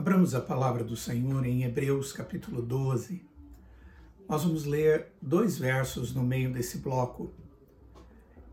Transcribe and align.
Abramos 0.00 0.34
a 0.34 0.40
palavra 0.40 0.82
do 0.82 0.96
Senhor 0.96 1.44
em 1.44 1.62
Hebreus 1.62 2.10
capítulo 2.10 2.62
12. 2.62 3.22
Nós 4.26 4.42
vamos 4.42 4.64
ler 4.64 5.12
dois 5.20 5.58
versos 5.58 6.14
no 6.14 6.22
meio 6.22 6.50
desse 6.50 6.78
bloco 6.78 7.34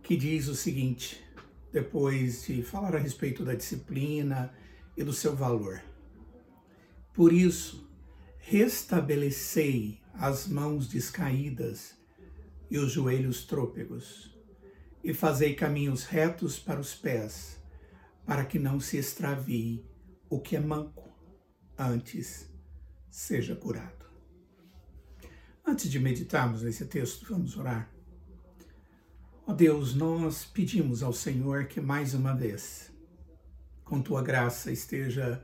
que 0.03 0.17
diz 0.17 0.49
o 0.49 0.55
seguinte, 0.55 1.23
depois 1.71 2.45
de 2.45 2.61
falar 2.61 2.97
a 2.97 2.99
respeito 2.99 3.45
da 3.45 3.55
disciplina 3.55 4.53
e 4.97 5.05
do 5.05 5.13
seu 5.13 5.37
valor. 5.37 5.81
Por 7.13 7.31
isso, 7.31 7.89
restabelecei 8.39 10.01
as 10.15 10.49
mãos 10.49 10.89
descaídas 10.89 11.95
e 12.69 12.77
os 12.77 12.91
joelhos 12.91 13.45
trôpegos, 13.45 14.37
e 15.01 15.13
fazei 15.13 15.55
caminhos 15.55 16.03
retos 16.03 16.59
para 16.59 16.81
os 16.81 16.93
pés, 16.93 17.57
para 18.25 18.43
que 18.43 18.59
não 18.59 18.81
se 18.81 18.97
extravie 18.97 19.85
o 20.29 20.41
que 20.41 20.57
é 20.57 20.59
manco 20.59 21.06
antes 21.77 22.49
seja 23.09 23.55
curado. 23.55 24.05
Antes 25.65 25.91
de 25.91 25.99
meditarmos 25.99 26.61
nesse 26.61 26.85
texto, 26.85 27.27
vamos 27.29 27.57
orar. 27.57 27.91
Ó 29.45 29.53
Deus, 29.53 29.93
nós 29.93 30.45
pedimos 30.45 31.03
ao 31.03 31.13
Senhor 31.13 31.65
que 31.65 31.79
mais 31.79 32.13
uma 32.13 32.33
vez, 32.33 32.91
com 33.83 34.01
tua 34.01 34.21
graça, 34.21 34.71
esteja 34.71 35.43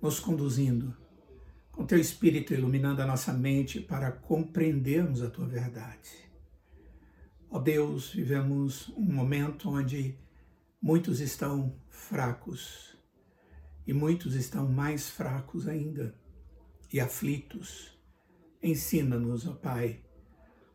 nos 0.00 0.18
conduzindo, 0.18 0.96
com 1.70 1.86
teu 1.86 1.98
Espírito 1.98 2.52
iluminando 2.52 3.02
a 3.02 3.06
nossa 3.06 3.32
mente 3.32 3.80
para 3.80 4.10
compreendermos 4.10 5.22
a 5.22 5.30
tua 5.30 5.46
verdade. 5.46 6.30
Ó 7.50 7.58
Deus, 7.58 8.10
vivemos 8.12 8.88
um 8.96 9.12
momento 9.12 9.68
onde 9.68 10.18
muitos 10.80 11.20
estão 11.20 11.74
fracos, 11.88 12.96
e 13.86 13.92
muitos 13.92 14.34
estão 14.34 14.68
mais 14.68 15.08
fracos 15.08 15.66
ainda 15.66 16.14
e 16.92 17.00
aflitos. 17.00 17.98
Ensina-nos, 18.62 19.46
ó 19.46 19.54
Pai, 19.54 20.00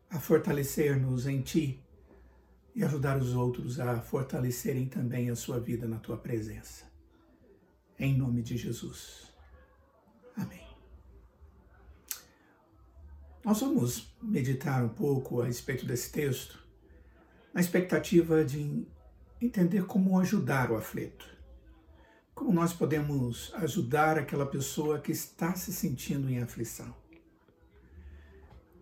a 0.09 0.19
fortalecer-nos 0.19 1.25
em 1.27 1.41
Ti 1.41 1.83
e 2.75 2.83
ajudar 2.83 3.17
os 3.17 3.33
outros 3.33 3.79
a 3.79 3.99
fortalecerem 4.01 4.87
também 4.87 5.29
a 5.29 5.35
sua 5.35 5.59
vida 5.59 5.87
na 5.87 5.99
Tua 5.99 6.17
presença. 6.17 6.85
Em 7.97 8.15
nome 8.15 8.43
de 8.43 8.57
Jesus. 8.57 9.33
Amém. 10.35 10.67
Nós 13.43 13.61
vamos 13.61 14.13
meditar 14.21 14.83
um 14.83 14.89
pouco 14.89 15.41
a 15.41 15.45
respeito 15.45 15.85
desse 15.85 16.11
texto, 16.11 16.61
na 17.53 17.61
expectativa 17.61 18.43
de 18.43 18.85
entender 19.41 19.85
como 19.85 20.19
ajudar 20.19 20.69
o 20.69 20.75
aflito. 20.75 21.36
Como 22.37 22.53
nós 22.53 22.71
podemos 22.71 23.51
ajudar 23.55 24.15
aquela 24.19 24.45
pessoa 24.45 24.99
que 24.99 25.11
está 25.11 25.55
se 25.55 25.73
sentindo 25.73 26.29
em 26.29 26.39
aflição? 26.39 26.95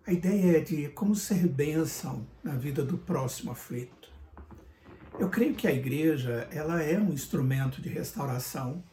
A 0.05 0.11
ideia 0.11 0.57
é 0.57 0.59
de 0.59 0.89
como 0.89 1.15
ser 1.15 1.47
bênção 1.47 2.27
na 2.43 2.57
vida 2.57 2.83
do 2.83 2.97
próximo 2.97 3.53
aflito. 3.53 4.11
Eu 5.17 5.29
creio 5.29 5.55
que 5.55 5.69
a 5.69 5.73
igreja 5.73 6.49
ela 6.51 6.83
é 6.83 6.99
um 6.99 7.13
instrumento 7.13 7.81
de 7.81 7.87
restauração 7.87 8.83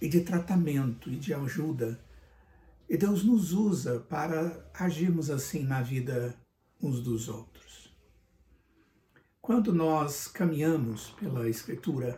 e 0.00 0.08
de 0.08 0.20
tratamento 0.20 1.10
e 1.10 1.16
de 1.16 1.34
ajuda. 1.34 2.00
E 2.88 2.96
Deus 2.96 3.24
nos 3.24 3.52
usa 3.52 3.98
para 3.98 4.64
agirmos 4.74 5.28
assim 5.28 5.64
na 5.64 5.82
vida 5.82 6.38
uns 6.80 7.00
dos 7.00 7.28
outros. 7.28 7.92
Quando 9.42 9.74
nós 9.74 10.28
caminhamos 10.28 11.10
pela 11.18 11.48
Escritura, 11.48 12.16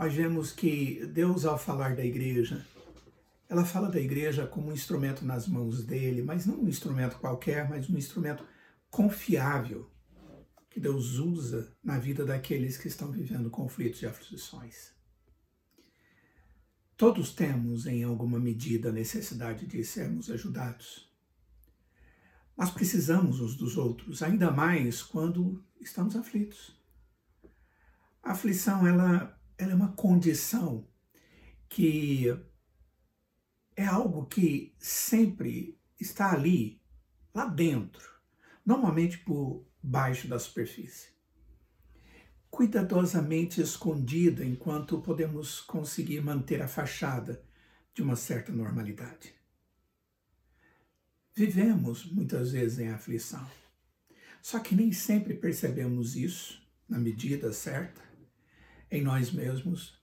nós 0.00 0.14
vemos 0.14 0.50
que 0.50 1.04
Deus, 1.08 1.44
ao 1.44 1.58
falar 1.58 1.94
da 1.94 2.02
igreja, 2.02 2.64
ela 3.46 3.66
fala 3.66 3.90
da 3.90 4.00
igreja 4.00 4.46
como 4.46 4.70
um 4.70 4.72
instrumento 4.72 5.26
nas 5.26 5.46
mãos 5.46 5.84
dele, 5.84 6.22
mas 6.22 6.46
não 6.46 6.58
um 6.58 6.68
instrumento 6.70 7.18
qualquer, 7.18 7.68
mas 7.68 7.90
um 7.90 7.98
instrumento 7.98 8.42
confiável 8.88 9.90
que 10.70 10.80
Deus 10.80 11.18
usa 11.18 11.76
na 11.84 11.98
vida 11.98 12.24
daqueles 12.24 12.78
que 12.78 12.88
estão 12.88 13.12
vivendo 13.12 13.50
conflitos 13.50 14.00
e 14.00 14.06
aflições. 14.06 14.94
Todos 16.96 17.34
temos, 17.34 17.84
em 17.84 18.02
alguma 18.02 18.40
medida, 18.40 18.88
a 18.88 18.92
necessidade 18.92 19.66
de 19.66 19.84
sermos 19.84 20.30
ajudados. 20.30 21.12
Nós 22.56 22.70
precisamos 22.70 23.38
uns 23.38 23.54
dos 23.54 23.76
outros, 23.76 24.22
ainda 24.22 24.50
mais 24.50 25.02
quando 25.02 25.62
estamos 25.78 26.16
aflitos. 26.16 26.74
A 28.22 28.32
aflição, 28.32 28.86
ela 28.86 29.38
ela 29.60 29.72
é 29.72 29.74
uma 29.74 29.92
condição 29.92 30.88
que 31.68 32.26
é 33.76 33.84
algo 33.84 34.24
que 34.24 34.74
sempre 34.78 35.78
está 36.00 36.32
ali, 36.32 36.80
lá 37.34 37.44
dentro, 37.44 38.10
normalmente 38.64 39.18
por 39.18 39.66
baixo 39.82 40.26
da 40.26 40.38
superfície. 40.38 41.10
Cuidadosamente 42.48 43.60
escondida 43.60 44.44
enquanto 44.44 45.02
podemos 45.02 45.60
conseguir 45.60 46.22
manter 46.22 46.62
a 46.62 46.68
fachada 46.68 47.44
de 47.94 48.02
uma 48.02 48.16
certa 48.16 48.50
normalidade. 48.50 49.34
Vivemos 51.34 52.10
muitas 52.10 52.52
vezes 52.52 52.78
em 52.78 52.88
aflição, 52.88 53.46
só 54.40 54.58
que 54.58 54.74
nem 54.74 54.90
sempre 54.90 55.34
percebemos 55.34 56.16
isso 56.16 56.66
na 56.88 56.98
medida 56.98 57.52
certa 57.52 58.09
em 58.90 59.02
nós 59.02 59.30
mesmos 59.30 60.00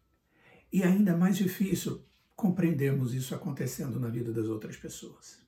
e 0.72 0.84
ainda 0.84 1.16
mais 1.16 1.38
difícil 1.38 2.06
compreendermos 2.36 3.14
isso 3.14 3.34
acontecendo 3.34 4.00
na 4.00 4.10
vida 4.10 4.32
das 4.32 4.48
outras 4.48 4.78
pessoas. 4.78 5.46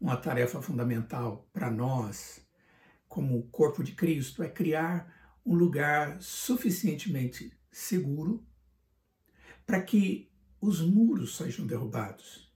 Uma 0.00 0.16
tarefa 0.16 0.60
fundamental 0.60 1.48
para 1.52 1.70
nós, 1.70 2.46
como 3.08 3.48
corpo 3.48 3.82
de 3.82 3.92
Cristo, 3.92 4.42
é 4.42 4.48
criar 4.48 5.38
um 5.44 5.54
lugar 5.54 6.20
suficientemente 6.20 7.56
seguro 7.70 8.46
para 9.64 9.82
que 9.82 10.30
os 10.60 10.80
muros 10.80 11.36
sejam 11.36 11.66
derrubados, 11.66 12.52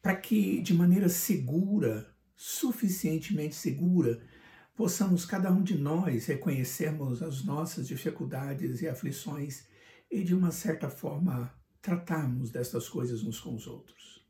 para 0.00 0.16
que 0.16 0.60
de 0.62 0.74
maneira 0.74 1.08
segura, 1.08 2.14
suficientemente 2.36 3.54
segura, 3.54 4.24
possamos 4.74 5.24
cada 5.24 5.50
um 5.50 5.62
de 5.62 5.76
nós 5.76 6.26
reconhecermos 6.26 7.22
as 7.22 7.44
nossas 7.44 7.86
dificuldades 7.86 8.80
e 8.82 8.88
aflições 8.88 9.66
e, 10.10 10.22
de 10.22 10.34
uma 10.34 10.50
certa 10.50 10.88
forma, 10.88 11.52
tratarmos 11.80 12.50
dessas 12.50 12.88
coisas 12.88 13.22
uns 13.22 13.40
com 13.40 13.54
os 13.54 13.66
outros. 13.66 14.26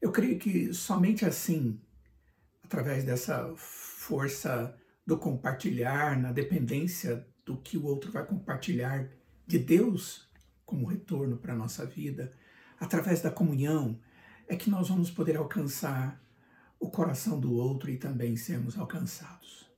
Eu 0.00 0.12
creio 0.12 0.38
que 0.38 0.72
somente 0.72 1.24
assim, 1.24 1.80
através 2.62 3.04
dessa 3.04 3.52
força 3.56 4.74
do 5.06 5.18
compartilhar, 5.18 6.18
na 6.20 6.32
dependência 6.32 7.26
do 7.44 7.56
que 7.56 7.76
o 7.76 7.84
outro 7.84 8.12
vai 8.12 8.24
compartilhar 8.24 9.10
de 9.46 9.58
Deus 9.58 10.28
como 10.64 10.86
retorno 10.86 11.36
para 11.36 11.52
a 11.52 11.56
nossa 11.56 11.84
vida, 11.84 12.32
através 12.78 13.20
da 13.20 13.30
comunhão, 13.30 14.00
é 14.46 14.56
que 14.56 14.70
nós 14.70 14.88
vamos 14.88 15.10
poder 15.10 15.36
alcançar 15.36 16.22
o 16.80 16.90
coração 16.90 17.38
do 17.38 17.52
outro 17.52 17.90
e 17.90 17.98
também 17.98 18.34
sermos 18.36 18.78
alcançados. 18.78 19.70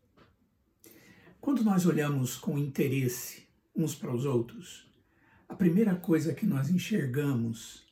Quando 1.41 1.65
nós 1.65 1.85
olhamos 1.85 2.37
com 2.37 2.57
interesse 2.57 3.49
uns 3.75 3.93
para 3.93 4.15
os 4.15 4.25
outros, 4.25 4.89
a 5.49 5.57
primeira 5.57 5.97
coisa 5.97 6.33
que 6.33 6.47
nós 6.47 6.71
enxergamos 6.71 7.85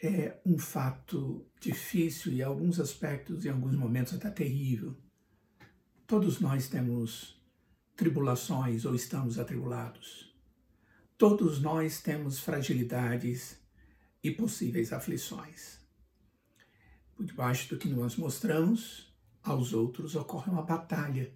é 0.00 0.38
um 0.46 0.56
fato 0.56 1.44
difícil 1.60 2.32
e, 2.32 2.42
alguns 2.42 2.78
aspectos, 2.78 3.44
em 3.44 3.50
alguns 3.50 3.74
momentos, 3.74 4.14
até 4.14 4.30
terrível. 4.30 4.96
Todos 6.06 6.38
nós 6.40 6.68
temos 6.68 7.36
tribulações 7.96 8.84
ou 8.84 8.94
estamos 8.94 9.38
atribulados. 9.38 10.32
Todos 11.18 11.60
nós 11.60 12.00
temos 12.00 12.38
fragilidades 12.38 13.60
e 14.22 14.30
possíveis 14.30 14.92
aflições 14.92 15.79
por 17.20 17.26
debaixo 17.26 17.68
do 17.68 17.76
que 17.76 17.86
nós 17.86 18.16
mostramos 18.16 19.14
aos 19.42 19.74
outros 19.74 20.16
ocorre 20.16 20.50
uma 20.50 20.62
batalha. 20.62 21.30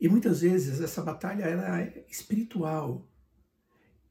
E 0.00 0.08
muitas 0.08 0.40
vezes 0.40 0.80
essa 0.80 1.02
batalha 1.02 1.44
ela 1.44 1.82
é 1.82 2.06
espiritual 2.08 3.06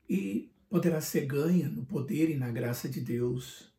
e 0.08 0.54
poderá 0.70 1.02
ser 1.02 1.26
ganha 1.26 1.68
no 1.70 1.84
poder 1.88 2.30
e 2.30 2.38
na 2.38 2.52
graça 2.52 2.88
de 2.88 3.02
Deus 3.02 3.74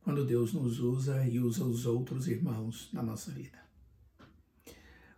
quando 0.00 0.24
Deus 0.24 0.54
nos 0.54 0.80
usa 0.80 1.26
e 1.26 1.38
usa 1.38 1.64
os 1.64 1.84
outros 1.84 2.26
irmãos 2.26 2.88
na 2.94 3.02
nossa 3.02 3.30
vida. 3.30 3.58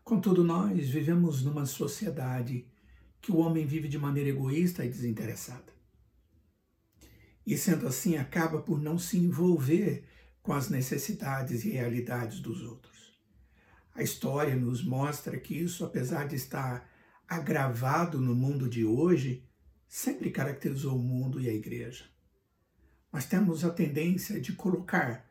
Contudo, 0.03 0.43
nós 0.43 0.89
vivemos 0.89 1.45
numa 1.45 1.65
sociedade 1.65 2.67
que 3.21 3.31
o 3.31 3.37
homem 3.37 3.65
vive 3.65 3.87
de 3.87 3.99
maneira 3.99 4.31
egoísta 4.31 4.85
e 4.85 4.89
desinteressada. 4.89 5.73
E 7.47 7.57
sendo 7.57 7.87
assim, 7.87 8.17
acaba 8.17 8.61
por 8.61 8.81
não 8.81 8.99
se 8.99 9.17
envolver 9.17 10.05
com 10.43 10.53
as 10.53 10.69
necessidades 10.69 11.65
e 11.65 11.71
realidades 11.71 12.41
dos 12.41 12.63
outros. 12.63 13.19
A 13.95 14.03
história 14.03 14.55
nos 14.57 14.85
mostra 14.85 15.39
que 15.39 15.55
isso, 15.55 15.85
apesar 15.85 16.27
de 16.27 16.37
estar 16.37 16.89
agravado 17.29 18.21
no 18.21 18.35
mundo 18.35 18.69
de 18.69 18.85
hoje, 18.85 19.47
sempre 19.87 20.31
caracterizou 20.31 20.97
o 20.97 21.03
mundo 21.03 21.41
e 21.41 21.49
a 21.49 21.53
igreja. 21.53 22.05
nós 23.13 23.27
temos 23.27 23.65
a 23.65 23.71
tendência 23.71 24.41
de 24.41 24.53
colocar 24.53 25.29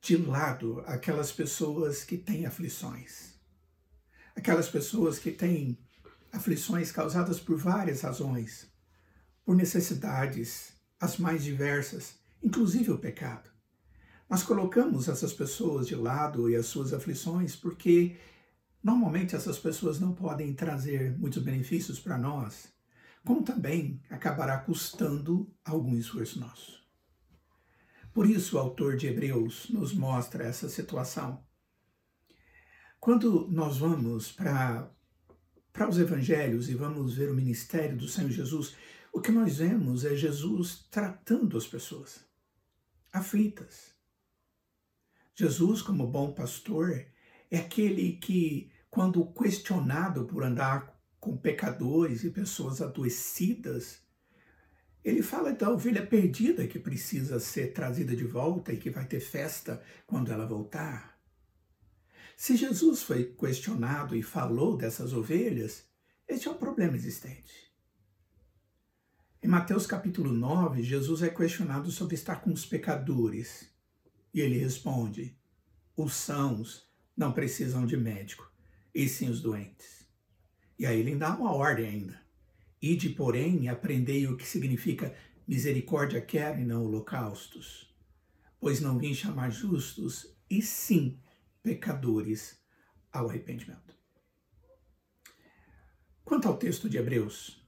de 0.00 0.16
lado 0.16 0.80
aquelas 0.86 1.32
pessoas 1.32 2.04
que 2.04 2.16
têm 2.16 2.46
aflições, 2.46 3.34
aquelas 4.36 4.68
pessoas 4.68 5.18
que 5.18 5.32
têm 5.32 5.78
aflições 6.32 6.92
causadas 6.92 7.40
por 7.40 7.56
várias 7.56 8.02
razões, 8.02 8.70
por 9.44 9.56
necessidades, 9.56 10.72
as 11.00 11.16
mais 11.16 11.42
diversas, 11.42 12.14
inclusive 12.42 12.90
o 12.90 12.98
pecado. 12.98 13.53
Nós 14.34 14.42
colocamos 14.42 15.06
essas 15.06 15.32
pessoas 15.32 15.86
de 15.86 15.94
lado 15.94 16.50
e 16.50 16.56
as 16.56 16.66
suas 16.66 16.92
aflições 16.92 17.54
porque 17.54 18.16
normalmente 18.82 19.36
essas 19.36 19.60
pessoas 19.60 20.00
não 20.00 20.12
podem 20.12 20.52
trazer 20.52 21.16
muitos 21.16 21.40
benefícios 21.40 22.00
para 22.00 22.18
nós, 22.18 22.66
como 23.24 23.44
também 23.44 24.02
acabará 24.10 24.58
custando 24.58 25.48
algum 25.64 25.96
esforço 25.96 26.40
nosso. 26.40 26.82
Por 28.12 28.28
isso, 28.28 28.56
o 28.56 28.58
autor 28.58 28.96
de 28.96 29.06
Hebreus 29.06 29.68
nos 29.70 29.94
mostra 29.94 30.42
essa 30.42 30.68
situação. 30.68 31.40
Quando 32.98 33.46
nós 33.52 33.78
vamos 33.78 34.32
para 34.32 34.90
para 35.72 35.88
os 35.88 35.96
evangelhos 35.96 36.68
e 36.68 36.74
vamos 36.74 37.14
ver 37.14 37.30
o 37.30 37.36
ministério 37.36 37.96
do 37.96 38.08
Senhor 38.08 38.32
Jesus, 38.32 38.74
o 39.12 39.20
que 39.20 39.30
nós 39.30 39.58
vemos 39.58 40.04
é 40.04 40.16
Jesus 40.16 40.88
tratando 40.90 41.56
as 41.56 41.68
pessoas 41.68 42.26
aflitas. 43.12 43.93
Jesus, 45.34 45.82
como 45.82 46.06
bom 46.06 46.32
pastor, 46.32 47.04
é 47.50 47.58
aquele 47.58 48.12
que, 48.18 48.70
quando 48.88 49.26
questionado 49.32 50.24
por 50.26 50.44
andar 50.44 50.94
com 51.18 51.36
pecadores 51.36 52.22
e 52.22 52.30
pessoas 52.30 52.80
adoecidas, 52.80 54.00
ele 55.04 55.22
fala 55.22 55.52
da 55.52 55.70
ovelha 55.70 56.06
perdida 56.06 56.66
que 56.66 56.78
precisa 56.78 57.40
ser 57.40 57.72
trazida 57.72 58.14
de 58.14 58.24
volta 58.24 58.72
e 58.72 58.78
que 58.78 58.90
vai 58.90 59.06
ter 59.06 59.20
festa 59.20 59.82
quando 60.06 60.32
ela 60.32 60.46
voltar. 60.46 61.18
Se 62.36 62.56
Jesus 62.56 63.02
foi 63.02 63.24
questionado 63.24 64.16
e 64.16 64.22
falou 64.22 64.76
dessas 64.76 65.12
ovelhas, 65.12 65.84
este 66.28 66.48
é 66.48 66.50
um 66.50 66.56
problema 66.56 66.96
existente. 66.96 67.72
Em 69.42 69.48
Mateus 69.48 69.86
capítulo 69.86 70.32
9, 70.32 70.82
Jesus 70.82 71.22
é 71.22 71.28
questionado 71.28 71.90
sobre 71.90 72.14
estar 72.14 72.36
com 72.36 72.52
os 72.52 72.64
pecadores. 72.64 73.73
E 74.34 74.40
ele 74.40 74.58
responde: 74.58 75.38
os 75.96 76.14
sãos 76.14 76.92
não 77.16 77.32
precisam 77.32 77.86
de 77.86 77.96
médico, 77.96 78.50
e 78.92 79.08
sim 79.08 79.30
os 79.30 79.40
doentes. 79.40 80.04
E 80.76 80.84
aí 80.84 80.98
ele 80.98 81.14
dá 81.14 81.36
uma 81.36 81.52
ordem 81.52 81.86
ainda. 81.86 82.20
Ide, 82.82 83.10
porém, 83.10 83.62
e 83.62 83.68
aprendei 83.68 84.26
o 84.26 84.36
que 84.36 84.44
significa 84.44 85.16
misericórdia 85.46 86.20
quero 86.20 86.60
e 86.60 86.64
não 86.64 86.84
holocaustos. 86.84 87.94
Pois 88.58 88.80
não 88.80 88.98
vim 88.98 89.14
chamar 89.14 89.50
justos, 89.50 90.36
e 90.50 90.60
sim 90.60 91.18
pecadores 91.62 92.60
ao 93.12 93.28
arrependimento. 93.28 93.94
Quanto 96.24 96.48
ao 96.48 96.56
texto 96.56 96.90
de 96.90 96.96
Hebreus, 96.96 97.62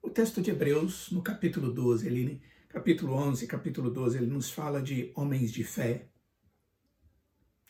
o 0.00 0.08
texto 0.08 0.40
de 0.40 0.50
Hebreus, 0.50 1.10
no 1.10 1.22
capítulo 1.22 1.72
12, 1.72 2.06
ele, 2.06 2.42
capítulo 2.68 3.14
11, 3.14 3.46
capítulo 3.46 3.90
12, 3.90 4.18
ele 4.18 4.26
nos 4.26 4.50
fala 4.50 4.82
de 4.82 5.12
homens 5.14 5.50
de 5.52 5.64
fé, 5.64 6.08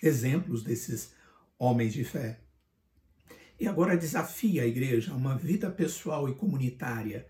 exemplos 0.03 0.63
desses 0.63 1.13
homens 1.59 1.93
de 1.93 2.05
fé. 2.05 2.41
E 3.59 3.67
agora 3.67 3.97
desafia 3.97 4.63
a 4.63 4.67
igreja 4.67 5.13
a 5.13 5.17
uma 5.17 5.37
vida 5.37 5.71
pessoal 5.71 6.29
e 6.29 6.35
comunitária 6.35 7.27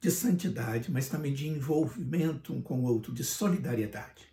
de 0.00 0.10
santidade, 0.10 0.90
mas 0.90 1.08
também 1.08 1.32
de 1.32 1.48
envolvimento 1.48 2.52
um 2.52 2.60
com 2.60 2.80
o 2.80 2.84
outro, 2.84 3.14
de 3.14 3.22
solidariedade. 3.22 4.26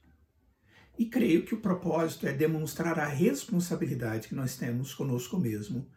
E 0.98 1.06
creio 1.06 1.46
que 1.46 1.54
o 1.54 1.62
propósito 1.62 2.28
é 2.28 2.34
demonstrar 2.34 3.00
a 3.00 3.06
responsabilidade 3.06 4.28
que 4.28 4.36
nós 4.36 4.58
temos 4.58 4.94
conosco 4.94 5.38
mesmo, 5.38 5.88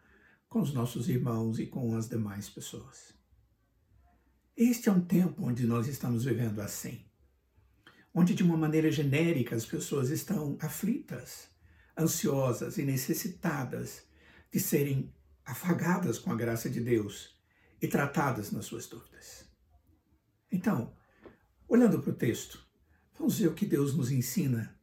com 0.47 0.61
os 0.61 0.73
nossos 0.73 1.09
irmãos 1.09 1.59
e 1.59 1.65
com 1.65 1.95
as 1.95 2.07
demais 2.07 2.47
pessoas. 2.49 3.12
Este 4.55 4.87
é 4.87 4.91
um 4.91 5.01
tempo 5.01 5.43
onde 5.43 5.65
nós 5.65 5.87
estamos 5.87 6.25
vivendo 6.25 6.61
assim, 6.61 7.03
onde 8.13 8.35
de 8.35 8.43
uma 8.43 8.55
maneira 8.55 8.91
genérica 8.91 9.55
as 9.55 9.65
pessoas 9.65 10.11
estão 10.11 10.55
aflitas, 10.61 11.47
ansiosas 11.97 12.77
e 12.77 12.83
necessitadas 12.83 14.03
de 14.51 14.59
serem 14.59 15.11
afagadas 15.43 16.19
com 16.19 16.31
a 16.31 16.35
graça 16.35 16.69
de 16.69 16.79
Deus 16.79 17.35
e 17.81 17.87
tratadas 17.87 18.51
nas 18.51 18.65
suas 18.65 18.85
dúvidas. 18.85 19.49
Então, 20.51 20.95
olhando 21.67 21.99
para 21.99 22.11
o 22.11 22.15
texto, 22.15 22.63
vamos 23.17 23.39
ver 23.39 23.47
o 23.47 23.55
que 23.55 23.65
Deus 23.65 23.95
nos 23.95 24.11
ensina 24.11 24.79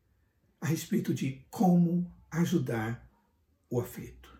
a 0.60 0.66
respeito 0.66 1.14
de 1.14 1.46
como 1.48 2.12
ajudar 2.28 3.08
o 3.70 3.80
aflito, 3.80 4.36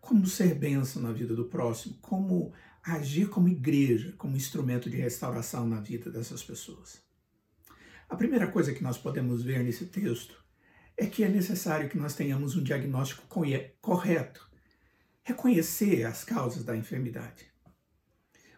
como 0.00 0.26
ser 0.26 0.54
bênção 0.54 1.02
na 1.02 1.12
vida 1.12 1.36
do 1.36 1.44
próximo, 1.44 1.98
como 2.00 2.54
agir 2.84 3.28
como 3.28 3.48
igreja, 3.48 4.12
como 4.18 4.36
instrumento 4.36 4.90
de 4.90 4.96
restauração 4.96 5.66
na 5.66 5.80
vida 5.80 6.10
dessas 6.10 6.42
pessoas. 6.42 7.02
A 8.08 8.16
primeira 8.16 8.46
coisa 8.46 8.74
que 8.74 8.82
nós 8.82 8.98
podemos 8.98 9.42
ver 9.42 9.64
nesse 9.64 9.86
texto 9.86 10.44
é 10.96 11.06
que 11.06 11.24
é 11.24 11.28
necessário 11.28 11.88
que 11.88 11.98
nós 11.98 12.14
tenhamos 12.14 12.56
um 12.56 12.62
diagnóstico 12.62 13.26
correto 13.80 14.48
reconhecer 15.22 16.04
as 16.04 16.22
causas 16.22 16.62
da 16.62 16.76
enfermidade. 16.76 17.46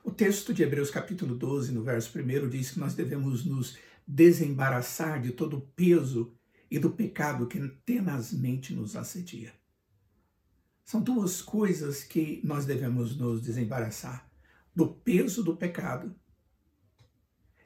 O 0.02 0.10
texto 0.10 0.52
de 0.52 0.64
Hebreus 0.64 0.90
capítulo 0.90 1.36
12, 1.36 1.72
no 1.72 1.84
verso 1.84 2.16
1, 2.18 2.48
diz 2.48 2.72
que 2.72 2.80
nós 2.80 2.94
devemos 2.94 3.44
nos 3.44 3.78
desembaraçar 4.06 5.20
de 5.20 5.30
todo 5.30 5.58
o 5.58 5.60
peso 5.60 6.34
e 6.68 6.78
do 6.78 6.90
pecado 6.90 7.46
que 7.46 7.60
tenazmente 7.84 8.74
nos 8.74 8.96
assedia. 8.96 9.52
São 10.86 11.02
duas 11.02 11.42
coisas 11.42 12.04
que 12.04 12.40
nós 12.44 12.64
devemos 12.64 13.16
nos 13.16 13.42
desembaraçar: 13.42 14.30
do 14.72 14.86
peso 14.86 15.42
do 15.42 15.56
pecado 15.56 16.14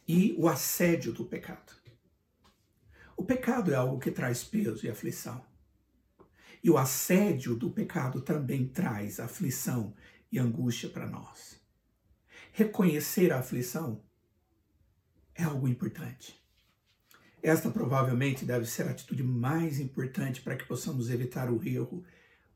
e 0.09 0.35
o 0.39 0.49
assédio 0.49 1.13
do 1.13 1.27
pecado. 1.27 1.75
O 3.15 3.23
pecado 3.23 3.73
é 3.73 3.77
algo 3.77 3.99
que 3.99 4.11
traz 4.11 4.43
peso 4.43 4.87
e 4.87 4.89
aflição. 4.89 5.45
E 6.65 6.71
o 6.71 6.79
assédio 6.79 7.55
do 7.55 7.71
pecado 7.71 8.23
também 8.23 8.67
traz 8.67 9.21
aflição 9.21 9.95
e 10.33 10.39
angústia 10.39 10.89
para 10.89 11.07
nós. 11.07 11.61
Reconhecer 12.53 13.35
a 13.35 13.41
aflição 13.41 14.03
é 15.35 15.43
algo 15.43 15.69
importante. 15.69 16.43
Esta 17.43 17.71
provavelmente 17.71 18.47
deve 18.47 18.65
ser 18.65 18.89
a 18.89 18.93
atitude 18.93 19.23
mais 19.23 19.79
importante 19.79 20.41
para 20.41 20.57
que 20.57 20.65
possamos 20.65 21.11
evitar 21.11 21.51
o 21.51 21.63
erro 21.63 22.03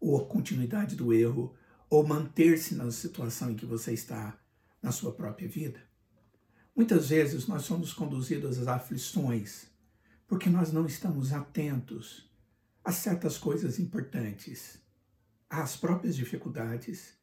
ou 0.04 0.18
a 0.18 0.26
continuidade 0.26 0.94
do 0.94 1.14
erro 1.14 1.56
ou 1.88 2.06
manter-se 2.06 2.74
na 2.74 2.90
situação 2.90 3.50
em 3.50 3.56
que 3.56 3.64
você 3.64 3.94
está 3.94 4.38
na 4.82 4.92
sua 4.92 5.14
própria 5.14 5.48
vida. 5.48 5.80
Muitas 6.76 7.08
vezes 7.08 7.46
nós 7.46 7.62
somos 7.62 7.94
conduzidos 7.94 8.58
às 8.58 8.68
aflições 8.68 9.66
porque 10.26 10.50
nós 10.50 10.70
não 10.70 10.84
estamos 10.84 11.32
atentos 11.32 12.30
a 12.84 12.92
certas 12.92 13.38
coisas 13.38 13.78
importantes, 13.78 14.78
às 15.48 15.74
próprias 15.74 16.14
dificuldades 16.14 17.16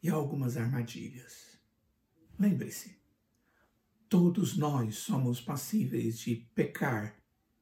e 0.00 0.08
a 0.08 0.14
algumas 0.14 0.56
armadilhas. 0.56 1.58
Lembre-se, 2.38 2.96
todos 4.08 4.56
nós 4.56 4.98
somos 4.98 5.40
passíveis 5.40 6.16
de 6.20 6.36
pecar, 6.54 7.16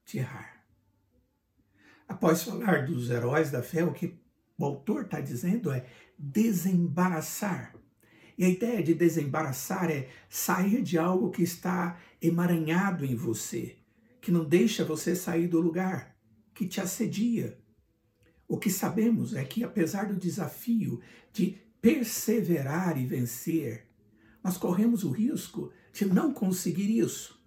de 0.05 0.19
errar. 0.19 0.63
Após 2.07 2.43
falar 2.43 2.85
dos 2.85 3.09
heróis 3.09 3.51
da 3.51 3.63
fé, 3.63 3.83
o 3.83 3.95
que 3.95 4.28
o 4.59 4.65
autor 4.65 5.05
está 5.05 5.21
dizendo 5.21 5.71
é 5.71 5.87
desembaraçar. 6.19 7.75
E 8.37 8.45
a 8.45 8.49
ideia 8.49 8.83
de 8.83 8.95
desembaraçar 8.95 9.91
é 9.91 10.09
sair 10.29 10.83
de 10.83 10.99
algo 10.99 11.31
que 11.31 11.43
está 11.43 11.99
emaranhado 12.21 13.05
em 13.05 13.15
você, 13.15 13.77
que 14.21 14.33
não 14.33 14.45
deixa 14.45 14.85
você 14.85 15.15
sair 15.15 15.47
do 15.47 15.61
lugar 15.61 16.17
que 16.55 16.67
te 16.67 16.81
assedia. 16.81 17.59
O 18.49 18.59
que 18.59 18.71
sabemos 18.71 19.35
é 19.35 19.45
que, 19.45 19.63
apesar 19.63 20.07
do 20.07 20.17
desafio 20.17 21.01
de 21.33 21.57
perseverar 21.81 22.99
e 22.99 23.07
vencer, 23.07 23.87
nós 24.43 24.57
corremos 24.57 25.05
o 25.05 25.11
risco 25.11 25.73
de 25.93 26.05
não 26.05 26.33
conseguir 26.33 26.99
isso, 26.99 27.41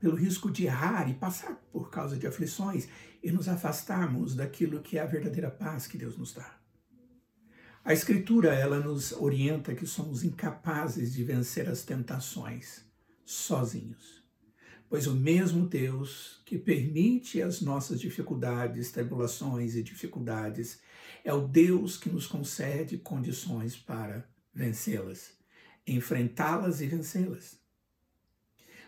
pelo 0.00 0.16
risco 0.16 0.50
de 0.50 0.64
errar 0.64 1.08
e 1.08 1.14
passar 1.14 1.54
por 1.72 1.90
causa 1.90 2.16
de 2.16 2.26
aflições 2.26 2.88
e 3.22 3.30
nos 3.30 3.48
afastarmos 3.48 4.34
daquilo 4.34 4.82
que 4.82 4.98
é 4.98 5.02
a 5.02 5.06
verdadeira 5.06 5.50
paz 5.50 5.86
que 5.86 5.98
Deus 5.98 6.16
nos 6.16 6.32
dá. 6.32 6.58
A 7.84 7.92
Escritura, 7.92 8.54
ela 8.54 8.80
nos 8.80 9.12
orienta 9.12 9.74
que 9.74 9.86
somos 9.86 10.22
incapazes 10.22 11.12
de 11.12 11.24
vencer 11.24 11.68
as 11.68 11.82
tentações 11.82 12.84
sozinhos 13.24 14.18
pois 14.88 15.06
o 15.06 15.14
mesmo 15.14 15.66
Deus 15.66 16.40
que 16.46 16.58
permite 16.58 17.42
as 17.42 17.60
nossas 17.60 18.00
dificuldades, 18.00 18.90
tribulações 18.90 19.76
e 19.76 19.82
dificuldades 19.82 20.80
é 21.24 21.32
o 21.32 21.46
Deus 21.46 21.96
que 21.96 22.08
nos 22.08 22.26
concede 22.26 22.96
condições 22.96 23.76
para 23.76 24.26
vencê-las, 24.54 25.32
enfrentá-las 25.86 26.80
e 26.80 26.86
vencê-las. 26.86 27.58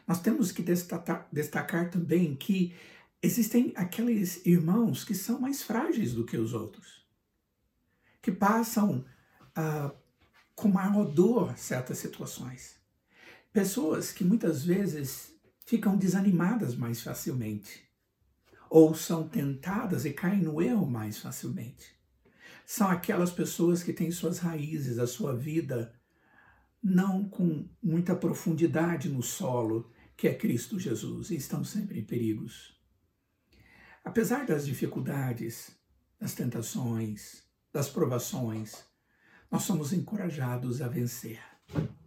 nós 0.06 0.20
temos 0.20 0.50
que 0.50 0.62
destacar, 0.62 1.28
destacar 1.30 1.90
também 1.90 2.34
que 2.34 2.74
existem 3.22 3.72
aqueles 3.76 4.44
irmãos 4.46 5.04
que 5.04 5.14
são 5.14 5.40
mais 5.40 5.62
frágeis 5.62 6.14
do 6.14 6.24
que 6.24 6.36
os 6.36 6.54
outros, 6.54 7.06
que 8.22 8.32
passam 8.32 9.04
ah, 9.54 9.92
com 10.54 10.68
maior 10.68 11.04
dor 11.04 11.56
certas 11.56 11.98
situações. 11.98 12.76
Pessoas 13.52 14.12
que 14.12 14.24
muitas 14.24 14.64
vezes 14.64 15.34
ficam 15.66 15.96
desanimadas 15.96 16.74
mais 16.74 17.00
facilmente, 17.00 17.88
ou 18.68 18.94
são 18.94 19.28
tentadas 19.28 20.04
e 20.04 20.12
caem 20.12 20.42
no 20.42 20.62
erro 20.62 20.86
mais 20.86 21.18
facilmente. 21.18 21.98
São 22.64 22.88
aquelas 22.88 23.32
pessoas 23.32 23.82
que 23.82 23.92
têm 23.92 24.12
suas 24.12 24.38
raízes, 24.38 24.98
a 24.98 25.06
sua 25.06 25.34
vida, 25.34 25.92
não 26.82 27.28
com 27.28 27.68
muita 27.82 28.14
profundidade 28.14 29.08
no 29.08 29.22
solo, 29.22 29.90
que 30.16 30.28
é 30.28 30.34
Cristo 30.34 30.78
Jesus, 30.78 31.30
e 31.30 31.36
estão 31.36 31.64
sempre 31.64 31.98
em 31.98 32.04
perigos. 32.04 32.79
Apesar 34.04 34.46
das 34.46 34.66
dificuldades, 34.66 35.70
das 36.18 36.34
tentações, 36.34 37.42
das 37.72 37.88
provações, 37.88 38.84
nós 39.50 39.62
somos 39.62 39.92
encorajados 39.92 40.80
a 40.80 40.88
vencer, 40.88 41.40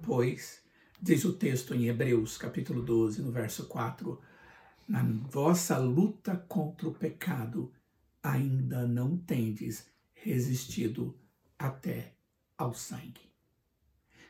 pois, 0.02 0.62
diz 1.02 1.24
o 1.24 1.34
texto 1.34 1.74
em 1.74 1.88
Hebreus, 1.88 2.38
capítulo 2.38 2.82
12, 2.82 3.22
no 3.22 3.32
verso 3.32 3.68
4, 3.68 4.20
na 4.88 5.04
vossa 5.04 5.78
luta 5.78 6.36
contra 6.48 6.88
o 6.88 6.94
pecado 6.94 7.72
ainda 8.22 8.88
não 8.88 9.18
tendes 9.18 9.86
resistido 10.14 11.18
até 11.60 12.14
ao 12.58 12.74
sangue. 12.74 13.34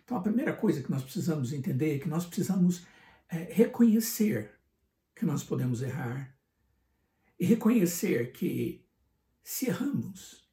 Então, 0.04 0.18
a 0.18 0.22
primeira 0.22 0.54
coisa 0.54 0.82
que 0.82 0.92
nós 0.92 1.04
precisamos 1.04 1.54
entender 1.54 1.96
é 1.96 2.00
que 2.00 2.10
nós 2.10 2.26
precisamos 2.26 2.86
é, 3.30 3.54
reconhecer 3.54 4.52
que 5.16 5.26
nós 5.26 5.44
podemos 5.44 5.82
errar 5.82 6.36
e 7.44 7.46
reconhecer 7.46 8.32
que, 8.32 8.88
se 9.44 9.66
erramos, 9.66 10.50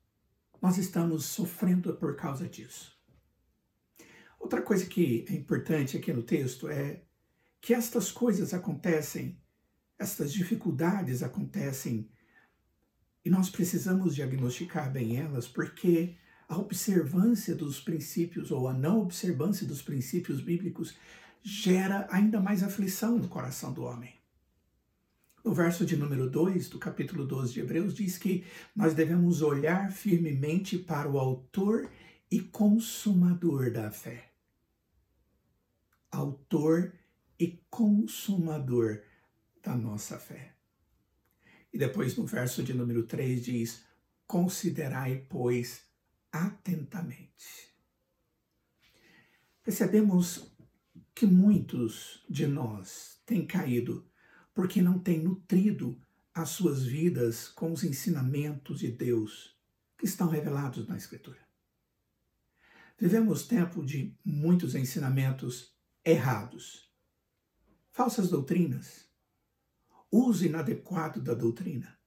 nós 0.60 0.76
estamos 0.76 1.24
sofrendo 1.24 1.94
por 1.94 2.16
causa 2.16 2.48
disso. 2.48 3.00
Outra 4.40 4.60
coisa 4.60 4.84
que 4.84 5.24
é 5.28 5.34
importante 5.34 5.96
aqui 5.96 6.12
no 6.12 6.24
texto 6.24 6.68
é 6.68 7.04
que 7.60 7.72
estas 7.72 8.10
coisas 8.10 8.52
acontecem, 8.52 9.40
estas 9.96 10.32
dificuldades 10.32 11.22
acontecem, 11.22 12.10
e 13.24 13.30
nós 13.30 13.48
precisamos 13.48 14.16
diagnosticar 14.16 14.90
bem 14.90 15.16
elas, 15.16 15.46
porque 15.46 16.16
a 16.48 16.58
observância 16.58 17.54
dos 17.54 17.78
princípios 17.78 18.50
ou 18.50 18.66
a 18.66 18.74
não 18.74 18.98
observância 19.00 19.64
dos 19.64 19.80
princípios 19.80 20.40
bíblicos 20.40 20.98
gera 21.40 22.08
ainda 22.10 22.40
mais 22.40 22.64
aflição 22.64 23.16
no 23.16 23.28
coração 23.28 23.72
do 23.72 23.84
homem. 23.84 24.19
O 25.42 25.54
verso 25.54 25.86
de 25.86 25.96
número 25.96 26.28
2 26.28 26.68
do 26.68 26.78
capítulo 26.78 27.26
12 27.26 27.54
de 27.54 27.60
Hebreus 27.60 27.94
diz 27.94 28.18
que 28.18 28.44
nós 28.76 28.92
devemos 28.92 29.40
olhar 29.40 29.90
firmemente 29.90 30.78
para 30.78 31.08
o 31.08 31.18
autor 31.18 31.90
e 32.30 32.40
consumador 32.40 33.72
da 33.72 33.90
fé. 33.90 34.32
Autor 36.10 36.92
e 37.38 37.58
consumador 37.70 39.02
da 39.62 39.74
nossa 39.74 40.18
fé. 40.18 40.54
E 41.72 41.78
depois 41.78 42.14
no 42.16 42.26
verso 42.26 42.62
de 42.62 42.74
número 42.74 43.06
3 43.06 43.42
diz: 43.42 43.82
Considerai, 44.26 45.24
pois, 45.26 45.84
atentamente. 46.30 47.70
Percebemos 49.62 50.54
que 51.14 51.24
muitos 51.24 52.22
de 52.28 52.46
nós 52.46 53.22
têm 53.24 53.46
caído 53.46 54.09
porque 54.54 54.82
não 54.82 54.98
têm 54.98 55.22
nutrido 55.22 56.00
as 56.34 56.50
suas 56.50 56.84
vidas 56.84 57.48
com 57.48 57.72
os 57.72 57.84
ensinamentos 57.84 58.80
de 58.80 58.90
Deus 58.90 59.56
que 59.98 60.06
estão 60.06 60.28
revelados 60.28 60.86
na 60.86 60.96
Escritura. 60.96 61.38
Vivemos 62.98 63.46
tempo 63.46 63.84
de 63.84 64.14
muitos 64.24 64.74
ensinamentos 64.74 65.74
errados, 66.04 66.90
falsas 67.90 68.28
doutrinas, 68.28 69.08
uso 70.10 70.44
inadequado 70.44 71.20
da 71.20 71.34
doutrina. 71.34 71.98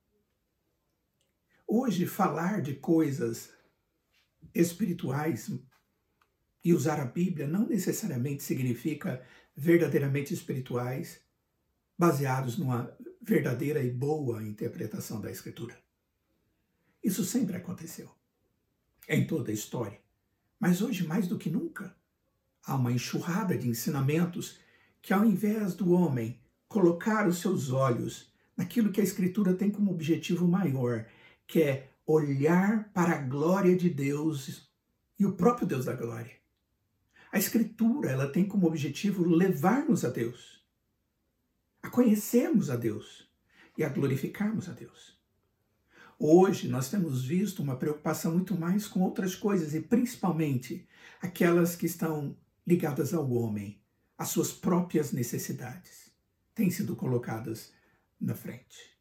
Hoje, 1.68 2.06
falar 2.06 2.62
de 2.62 2.76
coisas 2.76 3.52
espirituais 4.54 5.52
e 6.64 6.74
usar 6.74 7.00
a 7.00 7.06
Bíblia 7.06 7.48
não 7.48 7.68
necessariamente 7.68 8.44
significa 8.44 9.26
verdadeiramente 9.56 10.34
espirituais 10.34 11.23
baseados 12.04 12.58
numa 12.58 12.94
verdadeira 13.22 13.82
e 13.82 13.90
boa 13.90 14.44
interpretação 14.44 15.22
da 15.22 15.32
Escritura. 15.32 15.82
Isso 17.02 17.24
sempre 17.24 17.56
aconteceu, 17.56 18.12
em 19.08 19.26
toda 19.26 19.52
a 19.52 19.54
história. 19.54 20.02
Mas 20.60 20.82
hoje, 20.82 21.08
mais 21.08 21.30
do 21.30 21.38
que 21.38 21.50
nunca, 21.50 21.96
há 22.66 22.76
uma 22.76 22.92
enxurrada 22.92 23.58
de 23.58 23.70
ensinamentos 23.70 24.60
que, 25.02 25.14
ao 25.14 25.24
invés 25.24 25.76
do 25.76 25.94
homem 25.94 26.42
colocar 26.68 27.26
os 27.26 27.38
seus 27.38 27.72
olhos 27.72 28.30
naquilo 28.58 28.92
que 28.92 29.00
a 29.00 29.04
Escritura 29.06 29.54
tem 29.54 29.72
como 29.72 29.90
objetivo 29.90 30.46
maior, 30.46 31.06
que 31.48 31.62
é 31.62 31.90
olhar 32.06 32.90
para 32.90 33.14
a 33.14 33.22
glória 33.22 33.78
de 33.78 33.90
Deus 33.90 34.70
e 35.18 35.26
o 35.26 35.38
próprio 35.38 35.66
Deus 35.66 35.86
da 35.86 35.94
glória. 35.94 36.34
A 37.32 37.40
Escritura 37.40 38.12
ela 38.12 38.28
tem 38.28 38.46
como 38.46 38.68
objetivo 38.68 39.24
levar-nos 39.24 40.04
a 40.04 40.10
Deus 40.10 40.63
a 41.84 41.90
conhecermos 41.90 42.70
a 42.70 42.78
Deus 42.78 43.30
e 43.78 43.84
a 43.84 43.90
glorificarmos 43.90 44.70
a 44.70 44.72
Deus. 44.72 45.22
Hoje 46.18 46.70
nós 46.70 46.90
temos 46.90 47.26
visto 47.26 47.62
uma 47.62 47.76
preocupação 47.76 48.32
muito 48.32 48.58
mais 48.58 48.88
com 48.88 49.02
outras 49.02 49.36
coisas 49.36 49.76
e 49.76 49.82
principalmente 49.82 50.88
aquelas 51.22 51.76
que 51.76 51.86
estão 51.86 52.38
ligadas 52.66 53.14
ao 53.14 53.30
homem, 53.30 53.82
às 54.18 54.30
suas 54.30 54.54
próprias 54.54 55.12
necessidades, 55.12 56.10
têm 56.56 56.72
sido 56.72 56.96
colocadas 56.96 57.74
na 58.20 58.34
frente. 58.34 58.98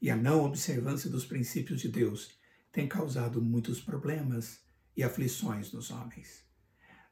E 0.00 0.08
a 0.08 0.16
não 0.16 0.44
observância 0.44 1.10
dos 1.10 1.24
princípios 1.24 1.80
de 1.80 1.88
Deus 1.88 2.30
tem 2.70 2.86
causado 2.86 3.42
muitos 3.42 3.80
problemas 3.80 4.60
e 4.96 5.02
aflições 5.02 5.72
nos 5.72 5.90
homens. 5.90 6.44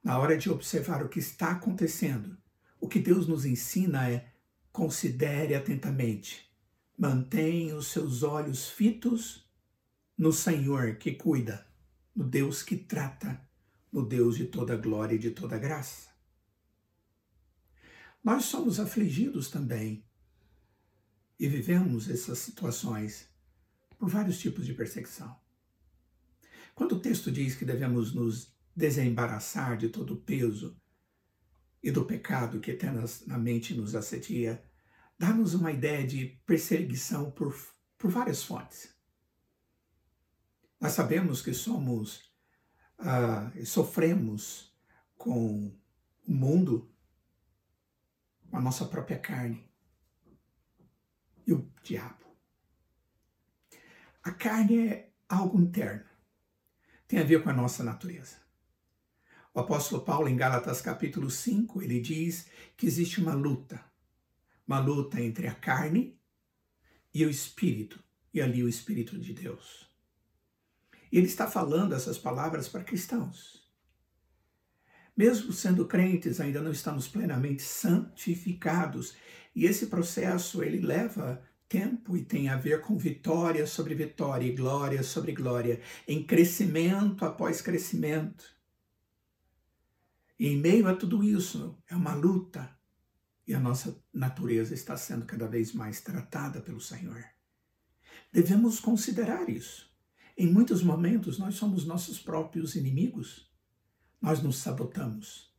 Na 0.05 0.19
hora 0.19 0.39
de 0.39 0.49
observar 0.49 1.05
o 1.05 1.09
que 1.09 1.19
está 1.19 1.51
acontecendo, 1.51 2.39
o 2.81 2.87
que 2.87 3.01
Deus 3.01 3.27
nos 3.27 3.45
ensina 3.45 4.09
é 4.09 4.33
Considere 4.79 5.57
atentamente. 5.57 6.49
Mantenha 6.97 7.75
os 7.75 7.89
seus 7.89 8.23
olhos 8.23 8.69
fitos 8.69 9.45
no 10.17 10.33
Senhor 10.33 10.99
que 10.99 11.15
cuida, 11.15 11.67
no 12.15 12.23
Deus 12.23 12.63
que 12.63 12.77
trata, 12.77 13.45
no 13.91 14.07
Deus 14.07 14.37
de 14.37 14.45
toda 14.45 14.77
glória 14.77 15.17
e 15.17 15.19
de 15.19 15.33
toda 15.33 15.59
graça. 15.59 16.11
Nós 18.23 18.45
somos 18.45 18.79
afligidos 18.79 19.51
também 19.51 20.05
e 21.41 21.49
vivemos 21.49 22.09
essas 22.09 22.39
situações 22.39 23.29
por 23.99 24.09
vários 24.09 24.39
tipos 24.39 24.65
de 24.65 24.75
perseguição. 24.75 25.37
Quando 26.73 26.93
o 26.95 27.01
texto 27.01 27.33
diz 27.33 27.57
que 27.57 27.65
devemos 27.65 28.15
nos 28.15 28.55
desembaraçar 28.77 29.77
de 29.77 29.89
todo 29.89 30.15
o 30.15 30.21
peso 30.21 30.81
e 31.83 31.91
do 31.91 32.05
pecado 32.05 32.61
que 32.61 32.71
eternamente 32.71 33.75
nos 33.75 33.97
assedia, 33.97 34.68
dá-nos 35.19 35.55
uma 35.55 35.73
ideia 35.73 36.07
de 36.07 36.27
perseguição 36.47 37.31
por, 37.31 37.57
por 37.99 38.11
várias 38.11 38.45
fontes. 38.45 38.95
Nós 40.81 40.93
sabemos 40.93 41.43
que 41.43 41.53
somos, 41.53 42.31
uh, 43.01 43.67
sofremos 43.67 44.73
com 45.17 45.77
o 46.27 46.33
mundo, 46.33 46.89
com 48.49 48.57
a 48.57 48.61
nossa 48.61 48.85
própria 48.85 49.19
carne 49.19 49.69
e 51.45 51.53
o 51.53 51.69
diabo. 51.83 52.25
A 54.23 54.31
carne 54.31 54.89
é 54.89 55.13
algo 55.29 55.61
interno, 55.61 56.09
tem 57.09 57.19
a 57.19 57.25
ver 57.25 57.43
com 57.43 57.51
a 57.51 57.55
nossa 57.55 57.83
natureza. 57.83 58.37
O 59.53 59.59
apóstolo 59.59 60.05
Paulo, 60.05 60.29
em 60.29 60.37
Gálatas 60.37 60.81
capítulo 60.81 61.29
5, 61.29 61.83
ele 61.83 62.01
diz 62.01 62.47
que 62.77 62.87
existe 62.87 63.21
uma 63.21 63.35
luta 63.35 63.88
uma 64.69 64.79
luta 64.79 65.19
entre 65.19 65.47
a 65.47 65.55
carne 65.55 66.21
e 67.13 67.25
o 67.25 67.31
espírito, 67.31 68.05
e 68.35 68.41
ali 68.43 68.63
o 68.63 68.69
espírito 68.69 69.19
de 69.19 69.33
Deus. 69.33 69.89
Ele 71.11 71.27
está 71.27 71.51
falando 71.51 71.95
essas 71.95 72.19
palavras 72.19 72.69
para 72.69 72.85
cristãos. 72.85 73.67
Mesmo 75.17 75.55
sendo 75.55 75.87
crentes, 75.87 76.39
ainda 76.39 76.61
não 76.61 76.71
estamos 76.71 77.09
plenamente 77.09 77.63
santificados, 77.63 79.17
e 79.57 79.65
esse 79.65 79.87
processo 79.87 80.63
ele 80.63 80.81
leva 80.81 81.43
tempo 81.67 82.17
e 82.17 82.25
tem 82.25 82.51
a 82.51 82.57
ver 82.57 82.83
com 82.83 82.97
vitória 82.97 83.67
sobre 83.67 83.95
vitória 83.95 84.47
e 84.47 84.55
glória 84.55 85.03
sobre 85.03 85.33
glória, 85.33 85.81
em 86.07 86.23
crescimento 86.23 87.25
após 87.25 87.63
crescimento. 87.63 88.45
E 90.39 90.47
em 90.47 90.59
meio 90.59 90.87
a 90.87 90.95
tudo 90.95 91.25
isso, 91.25 91.77
é 91.89 91.97
uma 91.97 92.15
luta, 92.15 92.78
e 93.49 93.55
a 93.55 93.59
nossa 93.59 93.99
natureza 94.13 94.75
está 94.75 94.95
sendo 94.95 95.25
cada 95.25 95.49
vez 95.49 95.73
mais 95.73 96.03
tratada 96.03 96.61
pelo 96.61 96.83
Senhor. 96.83 97.25
Devemos 98.31 98.79
considerar 98.79 99.49
isso. 99.49 99.91
Em 100.37 100.47
muitos 100.47 100.83
momentos, 100.83 101.39
nós 101.39 101.55
somos 101.55 101.87
nossos 101.87 102.19
próprios 102.21 102.77
inimigos. 102.77 103.51
Nós 104.21 104.43
nos 104.43 104.59
sabotamos, 104.59 105.51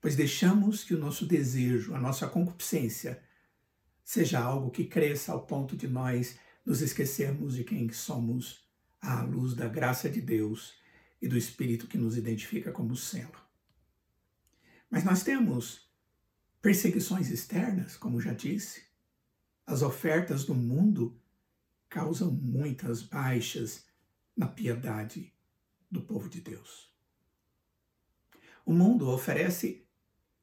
pois 0.00 0.14
deixamos 0.14 0.84
que 0.84 0.94
o 0.94 0.98
nosso 0.98 1.26
desejo, 1.26 1.94
a 1.94 1.98
nossa 1.98 2.28
concupiscência, 2.28 3.20
seja 4.04 4.38
algo 4.38 4.70
que 4.70 4.84
cresça 4.84 5.32
ao 5.32 5.46
ponto 5.46 5.76
de 5.76 5.88
nós 5.88 6.38
nos 6.64 6.82
esquecermos 6.82 7.56
de 7.56 7.64
quem 7.64 7.90
somos 7.90 8.64
à 9.00 9.22
luz 9.22 9.54
da 9.54 9.66
graça 9.66 10.08
de 10.08 10.20
Deus 10.20 10.74
e 11.20 11.26
do 11.26 11.36
Espírito 11.36 11.88
que 11.88 11.98
nos 11.98 12.16
identifica 12.16 12.70
como 12.70 12.94
selo. 12.94 13.40
Mas 14.90 15.02
nós 15.02 15.22
temos 15.22 15.89
perseguições 16.60 17.30
externas, 17.30 17.96
como 17.96 18.20
já 18.20 18.32
disse. 18.32 18.82
As 19.66 19.82
ofertas 19.82 20.44
do 20.44 20.54
mundo 20.54 21.18
causam 21.88 22.30
muitas 22.30 23.02
baixas 23.02 23.84
na 24.36 24.46
piedade 24.46 25.32
do 25.90 26.02
povo 26.02 26.28
de 26.28 26.40
Deus. 26.40 26.90
O 28.64 28.72
mundo 28.72 29.08
oferece 29.08 29.86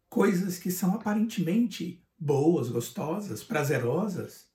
coisas 0.10 0.58
que 0.58 0.72
são 0.72 0.94
aparentemente 0.94 2.04
boas, 2.18 2.70
gostosas, 2.70 3.44
prazerosas. 3.44 4.48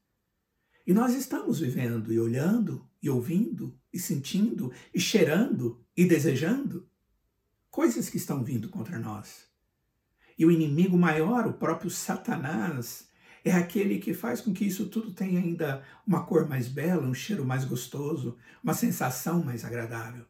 E 0.87 0.93
nós 0.93 1.15
estamos 1.15 1.61
vivendo 1.61 2.13
e 2.13 2.19
olhando 2.19 2.87
e 3.01 3.09
ouvindo 3.09 3.79
e 3.93 3.99
sentindo 3.99 4.73
e 4.93 5.01
cheirando 5.01 5.85
e 5.97 6.05
desejando 6.05 6.89
coisas 7.71 8.11
que 8.11 8.17
estão 8.17 8.43
vindo 8.43 8.69
contra 8.69 8.99
nós. 8.99 9.52
E 10.43 10.45
o 10.45 10.51
inimigo 10.51 10.99
maior, 10.99 11.47
o 11.47 11.53
próprio 11.53 11.89
Satanás, 11.89 13.09
é 13.45 13.53
aquele 13.53 14.01
que 14.01 14.13
faz 14.13 14.41
com 14.41 14.53
que 14.53 14.65
isso 14.65 14.89
tudo 14.89 15.15
tenha 15.15 15.39
ainda 15.39 15.87
uma 16.05 16.27
cor 16.27 16.49
mais 16.49 16.67
bela, 16.67 17.07
um 17.07 17.15
cheiro 17.15 17.47
mais 17.47 17.65
gostoso, 17.65 18.37
uma 18.61 18.75
sensação 18.75 19.45
mais 19.45 19.65
agradável. 19.65 20.27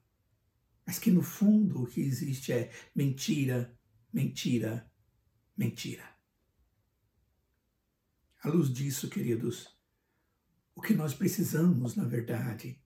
Mas 0.85 0.99
que 0.99 1.11
no 1.11 1.23
fundo 1.23 1.83
o 1.83 1.87
que 1.87 2.02
existe 2.02 2.52
é 2.52 2.71
mentira, 2.95 3.75
mentira, 4.12 4.87
mentira. 5.57 6.04
À 8.42 8.50
luz 8.50 8.71
disso, 8.71 9.09
queridos, 9.09 9.75
o 10.75 10.83
que 10.83 10.92
nós 10.92 11.14
precisamos, 11.14 11.97
na 11.97 12.04
verdade, 12.04 12.78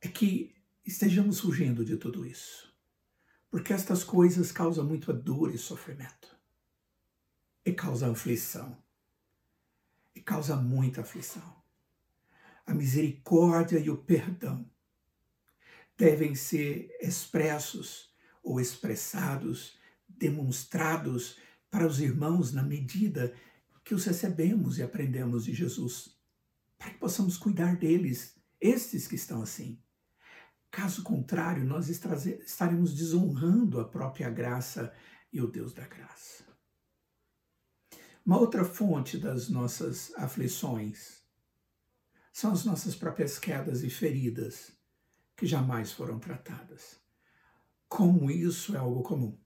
é 0.00 0.08
que 0.08 0.54
estejamos 0.82 1.40
fugindo 1.40 1.84
de 1.84 1.98
tudo 1.98 2.24
isso 2.24 2.69
porque 3.50 3.72
estas 3.72 4.04
coisas 4.04 4.52
causam 4.52 4.84
muita 4.84 5.12
dor 5.12 5.52
e 5.52 5.58
sofrimento. 5.58 6.38
E 7.64 7.72
causam 7.72 8.12
aflição. 8.12 8.80
E 10.14 10.20
causa 10.20 10.56
muita 10.56 11.00
aflição. 11.00 11.60
A 12.64 12.72
misericórdia 12.72 13.78
e 13.78 13.90
o 13.90 13.96
perdão 13.96 14.70
devem 15.96 16.34
ser 16.34 16.96
expressos 17.00 18.14
ou 18.42 18.60
expressados, 18.60 19.76
demonstrados 20.08 21.36
para 21.70 21.86
os 21.86 22.00
irmãos 22.00 22.52
na 22.52 22.62
medida 22.62 23.34
que 23.84 23.94
os 23.94 24.04
recebemos 24.04 24.78
e 24.78 24.82
aprendemos 24.82 25.44
de 25.44 25.52
Jesus, 25.52 26.16
para 26.78 26.90
que 26.90 26.98
possamos 26.98 27.36
cuidar 27.36 27.76
deles, 27.76 28.36
estes 28.60 29.08
que 29.08 29.16
estão 29.16 29.42
assim. 29.42 29.82
Caso 30.70 31.02
contrário, 31.02 31.64
nós 31.64 31.88
estaremos 31.88 32.94
desonrando 32.94 33.80
a 33.80 33.84
própria 33.88 34.30
graça 34.30 34.92
e 35.32 35.40
o 35.40 35.48
Deus 35.48 35.74
da 35.74 35.86
graça. 35.86 36.44
Uma 38.24 38.38
outra 38.38 38.64
fonte 38.64 39.18
das 39.18 39.48
nossas 39.48 40.14
aflições 40.16 41.22
são 42.32 42.52
as 42.52 42.64
nossas 42.64 42.94
próprias 42.94 43.38
quedas 43.38 43.82
e 43.82 43.90
feridas, 43.90 44.70
que 45.36 45.44
jamais 45.44 45.90
foram 45.90 46.20
tratadas. 46.20 47.00
Como 47.88 48.30
isso 48.30 48.76
é 48.76 48.78
algo 48.78 49.02
comum. 49.02 49.36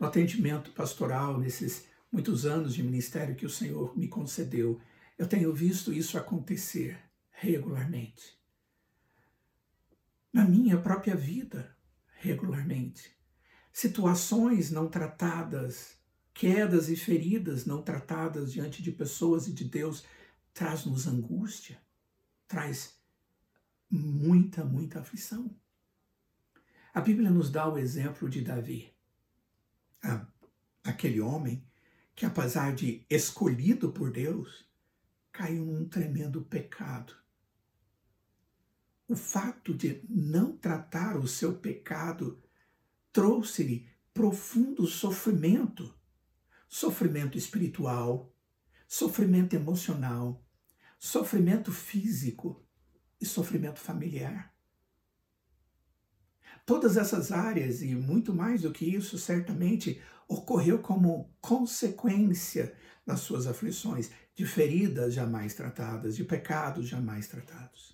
No 0.00 0.06
atendimento 0.06 0.72
pastoral, 0.72 1.38
nesses 1.38 1.86
muitos 2.10 2.46
anos 2.46 2.74
de 2.74 2.82
ministério 2.82 3.36
que 3.36 3.44
o 3.44 3.50
Senhor 3.50 3.96
me 3.98 4.08
concedeu, 4.08 4.80
eu 5.18 5.28
tenho 5.28 5.52
visto 5.52 5.92
isso 5.92 6.16
acontecer 6.16 6.98
regularmente 7.30 8.43
na 10.34 10.44
minha 10.44 10.76
própria 10.76 11.14
vida, 11.14 11.76
regularmente. 12.16 13.16
Situações 13.72 14.68
não 14.68 14.88
tratadas, 14.88 15.96
quedas 16.34 16.88
e 16.88 16.96
feridas 16.96 17.64
não 17.64 17.80
tratadas 17.80 18.52
diante 18.52 18.82
de 18.82 18.90
pessoas 18.90 19.46
e 19.46 19.52
de 19.52 19.64
Deus, 19.64 20.04
traz-nos 20.52 21.06
angústia, 21.06 21.80
traz 22.48 22.98
muita, 23.88 24.64
muita 24.64 24.98
aflição. 24.98 25.54
A 26.92 27.00
Bíblia 27.00 27.30
nos 27.30 27.48
dá 27.48 27.72
o 27.72 27.78
exemplo 27.78 28.28
de 28.28 28.42
Davi, 28.42 28.92
aquele 30.82 31.20
homem 31.20 31.64
que, 32.16 32.26
apesar 32.26 32.74
de 32.74 33.06
escolhido 33.08 33.92
por 33.92 34.10
Deus, 34.10 34.68
caiu 35.30 35.64
num 35.64 35.88
tremendo 35.88 36.42
pecado 36.42 37.23
o 39.06 39.14
fato 39.14 39.74
de 39.74 40.02
não 40.08 40.56
tratar 40.56 41.16
o 41.16 41.28
seu 41.28 41.54
pecado 41.54 42.42
trouxe-lhe 43.12 43.86
profundo 44.12 44.86
sofrimento, 44.86 45.94
sofrimento 46.68 47.36
espiritual, 47.36 48.34
sofrimento 48.86 49.54
emocional, 49.54 50.44
sofrimento 50.98 51.70
físico 51.72 52.64
e 53.20 53.26
sofrimento 53.26 53.78
familiar. 53.78 54.54
Todas 56.64 56.96
essas 56.96 57.30
áreas 57.30 57.82
e 57.82 57.94
muito 57.94 58.32
mais 58.32 58.62
do 58.62 58.72
que 58.72 58.86
isso, 58.86 59.18
certamente 59.18 60.00
ocorreu 60.26 60.78
como 60.78 61.30
consequência 61.40 62.74
das 63.04 63.20
suas 63.20 63.46
aflições, 63.46 64.10
de 64.34 64.46
feridas 64.46 65.12
jamais 65.12 65.54
tratadas, 65.54 66.16
de 66.16 66.24
pecados 66.24 66.88
jamais 66.88 67.28
tratados. 67.28 67.93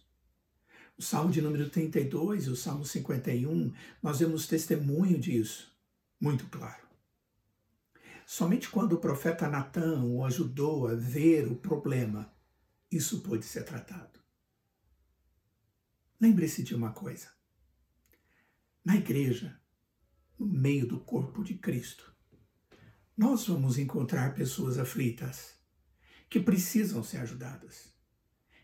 O 1.00 1.02
Salmo 1.02 1.32
de 1.32 1.40
número 1.40 1.70
32 1.70 2.44
e 2.44 2.50
o 2.50 2.54
Salmo 2.54 2.84
51, 2.84 3.72
nós 4.02 4.18
vemos 4.18 4.46
testemunho 4.46 5.18
disso, 5.18 5.74
muito 6.20 6.46
claro. 6.48 6.86
Somente 8.26 8.68
quando 8.68 8.92
o 8.92 9.00
profeta 9.00 9.48
Natan 9.48 10.02
o 10.02 10.22
ajudou 10.26 10.88
a 10.88 10.94
ver 10.94 11.50
o 11.50 11.56
problema, 11.56 12.30
isso 12.92 13.22
pôde 13.22 13.46
ser 13.46 13.64
tratado. 13.64 14.20
Lembre-se 16.20 16.62
de 16.62 16.74
uma 16.74 16.92
coisa. 16.92 17.28
Na 18.84 18.94
igreja, 18.94 19.58
no 20.38 20.46
meio 20.46 20.86
do 20.86 21.00
corpo 21.00 21.42
de 21.42 21.54
Cristo, 21.54 22.14
nós 23.16 23.46
vamos 23.46 23.78
encontrar 23.78 24.34
pessoas 24.34 24.76
aflitas 24.76 25.54
que 26.28 26.40
precisam 26.40 27.02
ser 27.02 27.22
ajudadas 27.22 27.89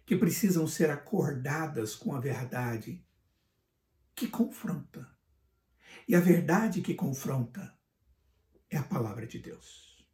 que 0.06 0.16
precisam 0.16 0.68
ser 0.68 0.88
acordadas 0.88 1.96
com 1.96 2.14
a 2.14 2.20
verdade 2.20 3.04
que 4.14 4.28
confronta. 4.28 5.06
E 6.08 6.14
a 6.14 6.20
verdade 6.20 6.80
que 6.80 6.94
confronta 6.94 7.76
é 8.70 8.76
a 8.76 8.84
palavra 8.84 9.26
de 9.26 9.40
Deus. 9.40 10.06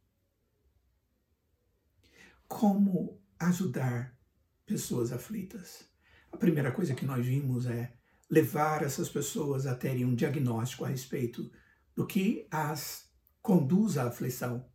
Como 2.47 3.21
ajudar 3.39 4.17
pessoas 4.65 5.11
aflitas? 5.11 5.87
A 6.31 6.37
primeira 6.37 6.71
coisa 6.71 6.95
que 6.95 7.05
nós 7.05 7.23
vimos 7.23 7.67
é 7.67 7.93
levar 8.29 8.81
essas 8.81 9.07
pessoas 9.07 9.67
a 9.67 9.75
terem 9.75 10.05
um 10.05 10.15
diagnóstico 10.15 10.85
a 10.85 10.87
respeito 10.87 11.51
do 11.95 12.07
que 12.07 12.47
as 12.49 13.13
conduz 13.43 13.97
à 13.97 14.07
aflição 14.07 14.67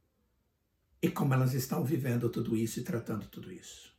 e 1.03 1.11
como 1.11 1.35
elas 1.35 1.55
estão 1.55 1.85
vivendo 1.85 2.31
tudo 2.31 2.57
isso 2.57 2.79
e 2.79 2.85
tratando 2.85 3.27
tudo 3.27 3.53
isso. 3.53 3.98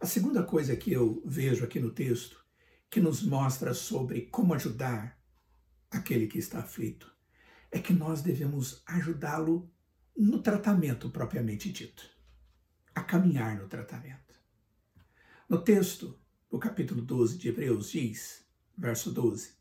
A 0.00 0.06
segunda 0.06 0.42
coisa 0.42 0.76
que 0.76 0.92
eu 0.92 1.22
vejo 1.24 1.64
aqui 1.64 1.78
no 1.78 1.90
texto, 1.90 2.44
que 2.90 3.00
nos 3.00 3.22
mostra 3.22 3.72
sobre 3.72 4.22
como 4.22 4.52
ajudar 4.52 5.18
aquele 5.90 6.26
que 6.26 6.38
está 6.38 6.58
aflito, 6.60 7.10
é 7.70 7.78
que 7.78 7.92
nós 7.92 8.20
devemos 8.20 8.82
ajudá-lo 8.86 9.70
no 10.16 10.42
tratamento 10.42 11.10
propriamente 11.10 11.72
dito, 11.72 12.04
a 12.94 13.02
caminhar 13.02 13.56
no 13.56 13.68
tratamento. 13.68 14.34
No 15.48 15.62
texto 15.62 16.18
do 16.50 16.58
capítulo 16.58 17.00
12 17.00 17.38
de 17.38 17.48
Hebreus 17.48 17.90
diz, 17.90 18.44
verso 18.76 19.12
12: 19.12 19.54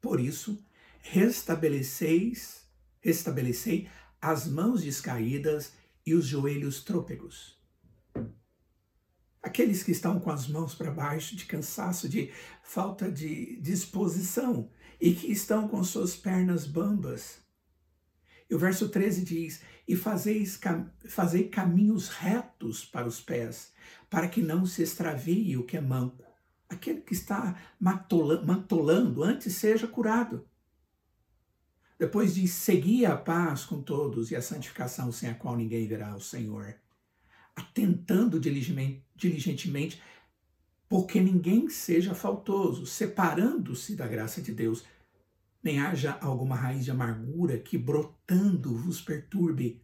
Por 0.00 0.20
isso, 0.20 0.64
restabeleceis, 1.00 2.68
restabelecei 3.00 3.88
as 4.20 4.46
mãos 4.46 4.82
descaídas 4.82 5.72
e 6.04 6.14
os 6.14 6.26
joelhos 6.26 6.82
trôpegos 6.84 7.61
aqueles 9.52 9.82
que 9.82 9.92
estão 9.92 10.18
com 10.18 10.30
as 10.30 10.48
mãos 10.48 10.74
para 10.74 10.90
baixo, 10.90 11.36
de 11.36 11.44
cansaço, 11.44 12.08
de 12.08 12.32
falta 12.62 13.12
de 13.12 13.60
disposição 13.60 14.70
e 14.98 15.12
que 15.12 15.30
estão 15.30 15.68
com 15.68 15.84
suas 15.84 16.16
pernas 16.16 16.66
bambas. 16.66 17.38
E 18.48 18.54
o 18.54 18.58
verso 18.58 18.88
13 18.88 19.22
diz: 19.22 19.60
E 19.86 19.94
fazeis, 19.94 20.58
fazei 21.06 21.48
caminhos 21.48 22.08
retos 22.08 22.82
para 22.82 23.06
os 23.06 23.20
pés, 23.20 23.72
para 24.08 24.26
que 24.26 24.40
não 24.40 24.64
se 24.64 24.82
extravie 24.82 25.58
o 25.58 25.64
que 25.64 25.76
é 25.76 25.82
manco. 25.82 26.24
Aquele 26.66 27.02
que 27.02 27.12
está 27.12 27.54
matolando, 27.78 29.22
antes 29.22 29.54
seja 29.56 29.86
curado. 29.86 30.48
Depois 31.98 32.34
diz: 32.34 32.52
Segui 32.52 33.04
a 33.04 33.18
paz 33.18 33.64
com 33.64 33.82
todos 33.82 34.30
e 34.30 34.36
a 34.36 34.40
santificação 34.40 35.12
sem 35.12 35.28
a 35.28 35.34
qual 35.34 35.56
ninguém 35.56 35.86
verá 35.86 36.16
o 36.16 36.20
Senhor. 36.20 36.74
Atentando 37.54 38.40
diligentemente, 38.40 40.00
porque 40.88 41.20
ninguém 41.20 41.68
seja 41.68 42.14
faltoso, 42.14 42.84
separando-se 42.86 43.96
da 43.96 44.06
graça 44.06 44.42
de 44.42 44.52
Deus, 44.52 44.84
nem 45.62 45.78
haja 45.80 46.18
alguma 46.20 46.56
raiz 46.56 46.84
de 46.84 46.90
amargura 46.90 47.58
que 47.58 47.78
brotando 47.78 48.76
vos 48.76 49.00
perturbe, 49.00 49.80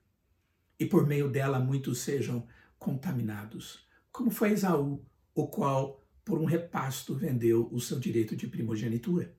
e 0.79 0.85
por 0.87 1.07
meio 1.07 1.31
dela 1.31 1.59
muitos 1.59 1.99
sejam 1.99 2.47
contaminados, 2.79 3.87
como 4.13 4.31
foi 4.31 4.53
Esaú, 4.53 5.05
o 5.35 5.47
qual 5.47 6.03
por 6.25 6.39
um 6.39 6.45
repasto 6.45 7.15
vendeu 7.15 7.69
o 7.73 7.81
seu 7.81 7.99
direito 7.99 8.37
de 8.37 8.47
primogenitura. 8.47 9.35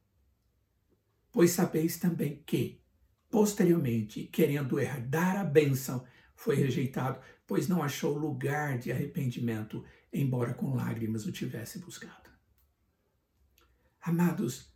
Pois 1.31 1.51
sabeis 1.51 1.97
também 1.99 2.41
que, 2.45 2.81
posteriormente, 3.29 4.23
querendo 4.23 4.79
herdar 4.79 5.37
a 5.37 5.43
bênção, 5.43 6.03
foi 6.39 6.55
rejeitado, 6.55 7.19
pois 7.45 7.67
não 7.67 7.83
achou 7.83 8.17
lugar 8.17 8.77
de 8.77 8.93
arrependimento, 8.93 9.83
embora 10.11 10.53
com 10.53 10.73
lágrimas 10.73 11.25
o 11.25 11.33
tivesse 11.33 11.79
buscado. 11.79 12.29
Amados, 13.99 14.73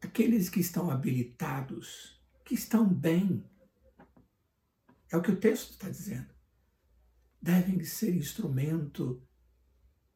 aqueles 0.00 0.48
que 0.48 0.58
estão 0.58 0.90
habilitados, 0.90 2.18
que 2.46 2.54
estão 2.54 2.88
bem, 2.88 3.44
é 5.12 5.18
o 5.18 5.20
que 5.20 5.30
o 5.30 5.36
texto 5.36 5.72
está 5.72 5.90
dizendo, 5.90 6.32
devem 7.42 7.84
ser 7.84 8.16
instrumento 8.16 9.22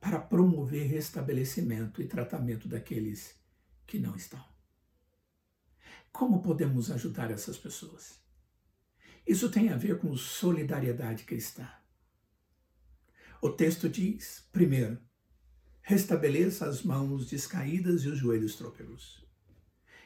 para 0.00 0.18
promover 0.18 0.88
restabelecimento 0.88 2.00
e 2.00 2.09
tratamento 2.09 2.68
daqueles 2.68 3.38
que 3.87 3.98
não 3.98 4.16
estão. 4.16 4.42
Como 6.11 6.40
podemos 6.40 6.90
ajudar 6.90 7.31
essas 7.31 7.59
pessoas? 7.59 8.24
Isso 9.27 9.51
tem 9.51 9.71
a 9.71 9.77
ver 9.77 9.99
com 9.99 10.17
solidariedade 10.17 11.25
cristã. 11.25 11.69
O 13.41 13.51
texto 13.51 13.89
diz, 13.89 14.47
primeiro, 14.53 14.99
restabeleça 15.83 16.67
as 16.67 16.83
mãos 16.83 17.29
descaídas 17.29 18.03
e 18.03 18.09
os 18.09 18.19
joelhos 18.19 18.57
trôpegos. 18.57 19.25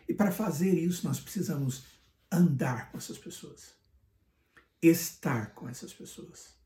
E 0.09 0.15
para 0.15 0.33
fazer 0.33 0.75
isso, 0.75 1.07
nós 1.07 1.21
precisamos 1.21 1.85
andar 2.31 2.91
com 2.91 2.99
essas 2.99 3.19
pessoas, 3.19 3.75
estar 4.83 5.55
com 5.55 5.69
essas 5.69 5.93
pessoas, 5.93 6.57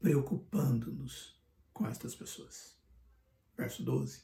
preocupando-nos 0.00 1.34
com 1.72 1.86
estas 1.86 2.14
pessoas. 2.14 2.76
Verso 3.56 3.82
12. 3.82 4.22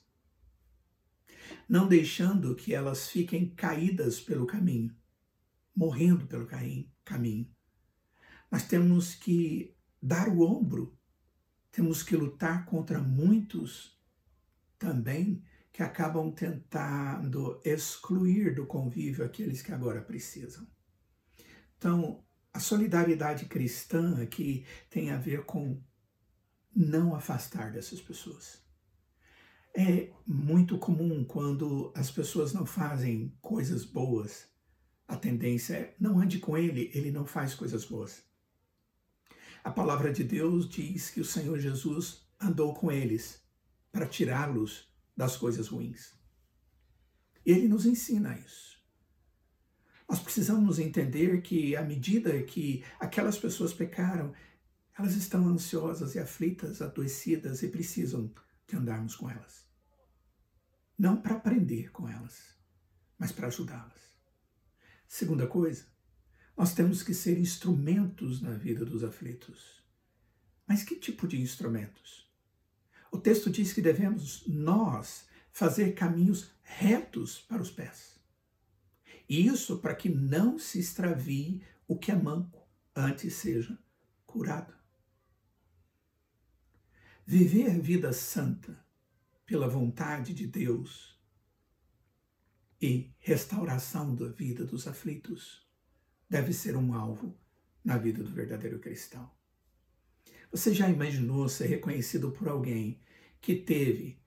Não 1.69 1.89
deixando 1.89 2.55
que 2.55 2.75
elas 2.75 3.09
fiquem 3.09 3.55
caídas 3.55 4.21
pelo 4.21 4.47
caminho, 4.47 4.97
morrendo 5.75 6.27
pelo 6.27 6.49
caminho. 7.05 7.51
Nós 8.51 8.65
temos 8.65 9.15
que 9.15 9.77
dar 10.03 10.29
o 10.29 10.41
ombro, 10.43 10.99
temos 11.71 12.03
que 12.03 12.17
lutar 12.17 12.65
contra 12.67 13.01
muitos 13.01 13.99
também 14.79 15.43
que 15.73 15.83
acabam 15.83 16.33
tentando 16.33 17.61
excluir 17.65 18.55
do 18.55 18.67
convívio 18.67 19.25
aqueles 19.25 19.63
que 19.63 19.73
agora 19.73 20.03
precisam. 20.03 20.67
Então, 21.79 22.25
a 22.53 22.59
solidariedade 22.59 23.47
cristã 23.47 24.21
aqui 24.21 24.67
tem 24.91 25.11
a 25.11 25.17
ver 25.17 25.45
com 25.45 25.81
não 26.75 27.15
afastar 27.15 27.73
dessas 27.73 28.01
pessoas. 28.01 28.61
É 29.75 30.13
muito 30.27 30.77
comum 30.79 31.25
quando 31.25 31.93
as 31.95 32.11
pessoas 32.11 32.53
não 32.53 32.67
fazem 32.67 33.33
coisas 33.41 33.85
boas, 33.85 34.50
a 35.11 35.17
tendência 35.17 35.75
é 35.75 35.95
não 35.99 36.21
ande 36.21 36.39
com 36.39 36.57
ele, 36.57 36.89
ele 36.95 37.11
não 37.11 37.27
faz 37.27 37.53
coisas 37.53 37.85
boas. 37.85 38.23
A 39.65 39.71
palavra 39.71 40.13
de 40.13 40.23
Deus 40.23 40.69
diz 40.69 41.11
que 41.11 41.21
o 41.21 41.25
Senhor 41.25 41.59
Jesus 41.59 42.23
andou 42.41 42.73
com 42.75 42.93
eles 42.93 43.43
para 43.91 44.07
tirá-los 44.07 44.89
das 45.17 45.37
coisas 45.37 45.67
ruins. 45.67 46.15
Ele 47.45 47.67
nos 47.67 47.87
ensina 47.87 48.39
isso. 48.39 48.81
Nós 50.09 50.21
precisamos 50.21 50.79
entender 50.79 51.43
que, 51.43 51.75
à 51.75 51.83
medida 51.83 52.43
que 52.45 52.85
aquelas 53.01 53.37
pessoas 53.37 53.73
pecaram, 53.73 54.33
elas 54.97 55.17
estão 55.17 55.49
ansiosas 55.49 56.15
e 56.15 56.21
aflitas, 56.21 56.81
adoecidas 56.81 57.65
e 57.65 57.69
precisam 57.69 58.33
de 58.69 58.77
andarmos 58.77 59.17
com 59.17 59.29
elas. 59.29 59.67
Não 60.97 61.21
para 61.21 61.35
aprender 61.35 61.91
com 61.91 62.09
elas, 62.09 62.57
mas 63.19 63.33
para 63.33 63.49
ajudá-las. 63.49 64.10
Segunda 65.13 65.45
coisa, 65.45 65.87
nós 66.57 66.73
temos 66.73 67.03
que 67.03 67.13
ser 67.13 67.37
instrumentos 67.37 68.41
na 68.41 68.53
vida 68.53 68.85
dos 68.85 69.03
aflitos. 69.03 69.83
Mas 70.65 70.85
que 70.85 70.95
tipo 70.95 71.27
de 71.27 71.41
instrumentos? 71.41 72.31
O 73.11 73.19
texto 73.19 73.51
diz 73.51 73.73
que 73.73 73.83
devemos 73.83 74.47
nós 74.47 75.27
fazer 75.51 75.95
caminhos 75.95 76.53
retos 76.63 77.41
para 77.41 77.61
os 77.61 77.73
pés. 77.73 78.21
Isso 79.29 79.79
para 79.79 79.97
que 79.97 80.09
não 80.09 80.61
se 80.61 80.79
extravie 80.79 81.61
o 81.89 81.99
que 81.99 82.13
é 82.13 82.15
manco, 82.15 82.65
antes 82.95 83.35
seja 83.35 83.77
curado. 84.25 84.73
Viver 87.27 87.81
vida 87.81 88.13
santa 88.13 88.79
pela 89.45 89.67
vontade 89.67 90.33
de 90.33 90.47
Deus 90.47 91.10
e 92.81 93.13
restauração 93.19 94.15
da 94.15 94.29
vida 94.29 94.65
dos 94.65 94.87
aflitos 94.87 95.67
deve 96.29 96.53
ser 96.53 96.77
um 96.77 96.95
alvo 96.95 97.37
na 97.85 97.99
vida 97.99 98.23
do 98.23 98.31
verdadeiro 98.31 98.79
cristão. 98.79 99.31
Você 100.51 100.75
já 100.75 100.89
imaginou 100.89 101.49
ser 101.49 101.67
reconhecido 101.67 102.31
por 102.31 102.49
alguém 102.49 103.01
que 103.41 103.55
teve 103.55 104.19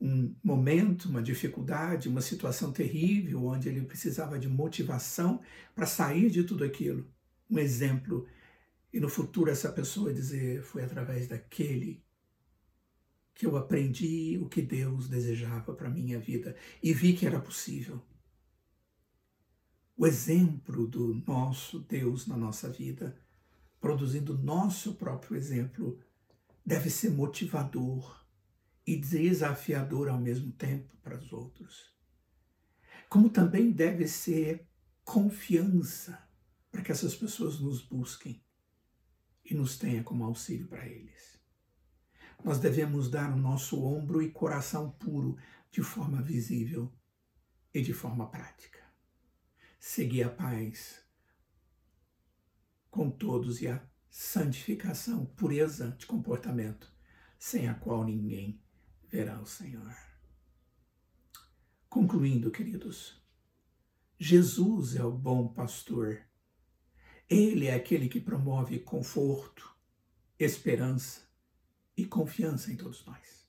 um 0.00 0.34
momento, 0.42 1.08
uma 1.08 1.22
dificuldade, 1.22 2.08
uma 2.08 2.20
situação 2.20 2.72
terrível, 2.72 3.44
onde 3.44 3.68
ele 3.68 3.82
precisava 3.82 4.38
de 4.38 4.48
motivação 4.48 5.40
para 5.74 5.86
sair 5.86 6.30
de 6.30 6.44
tudo 6.44 6.64
aquilo? 6.64 7.06
Um 7.50 7.58
exemplo. 7.58 8.26
E 8.92 9.00
no 9.00 9.08
futuro 9.08 9.50
essa 9.50 9.72
pessoa 9.72 10.14
dizer: 10.14 10.62
foi 10.62 10.84
através 10.84 11.26
daquele 11.26 12.02
que 13.38 13.46
eu 13.46 13.56
aprendi 13.56 14.38
o 14.38 14.50
que 14.50 14.60
Deus 14.60 15.08
desejava 15.08 15.72
para 15.72 15.88
minha 15.88 16.20
vida 16.20 16.54
e 16.82 16.92
vi 16.92 17.14
que 17.14 17.26
era 17.26 17.40
possível. 17.40 18.02
O 19.96 20.06
exemplo 20.06 20.86
do 20.86 21.14
nosso 21.26 21.78
Deus 21.78 22.26
na 22.26 22.36
nossa 22.36 22.68
vida 22.68 23.18
produzindo 23.80 24.36
nosso 24.36 24.94
próprio 24.94 25.36
exemplo, 25.36 26.00
deve 26.64 26.90
ser 26.90 27.10
motivador 27.10 28.24
e 28.86 28.96
desafiador 28.96 30.08
ao 30.08 30.18
mesmo 30.18 30.52
tempo 30.52 30.96
para 31.02 31.18
os 31.18 31.32
outros. 31.32 31.92
Como 33.08 33.30
também 33.30 33.70
deve 33.70 34.06
ser 34.06 34.66
confiança 35.04 36.18
para 36.70 36.82
que 36.82 36.92
essas 36.92 37.14
pessoas 37.14 37.58
nos 37.60 37.80
busquem 37.80 38.42
e 39.44 39.54
nos 39.54 39.78
tenha 39.78 40.02
como 40.02 40.24
auxílio 40.24 40.66
para 40.68 40.86
eles. 40.86 41.37
Nós 42.44 42.58
devemos 42.58 43.10
dar 43.10 43.32
o 43.32 43.36
nosso 43.36 43.82
ombro 43.84 44.22
e 44.22 44.30
coração 44.30 44.90
puro 44.92 45.36
de 45.70 45.82
forma 45.82 46.22
visível 46.22 46.92
e 47.74 47.82
de 47.82 47.92
forma 47.92 48.28
prática. 48.28 48.78
Seguir 49.78 50.22
a 50.22 50.30
paz 50.30 51.04
com 52.90 53.10
todos 53.10 53.60
e 53.60 53.68
a 53.68 53.84
santificação, 54.08 55.26
pureza 55.26 55.90
de 55.98 56.06
comportamento, 56.06 56.92
sem 57.38 57.68
a 57.68 57.74
qual 57.74 58.04
ninguém 58.04 58.60
verá 59.08 59.40
o 59.40 59.46
Senhor. 59.46 59.94
Concluindo, 61.88 62.50
queridos, 62.50 63.22
Jesus 64.18 64.96
é 64.96 65.04
o 65.04 65.12
bom 65.12 65.48
pastor. 65.48 66.22
Ele 67.28 67.66
é 67.66 67.74
aquele 67.74 68.08
que 68.08 68.20
promove 68.20 68.78
conforto, 68.78 69.76
esperança 70.38 71.27
e 71.98 72.06
confiança 72.06 72.72
em 72.72 72.76
todos 72.76 73.04
nós. 73.04 73.44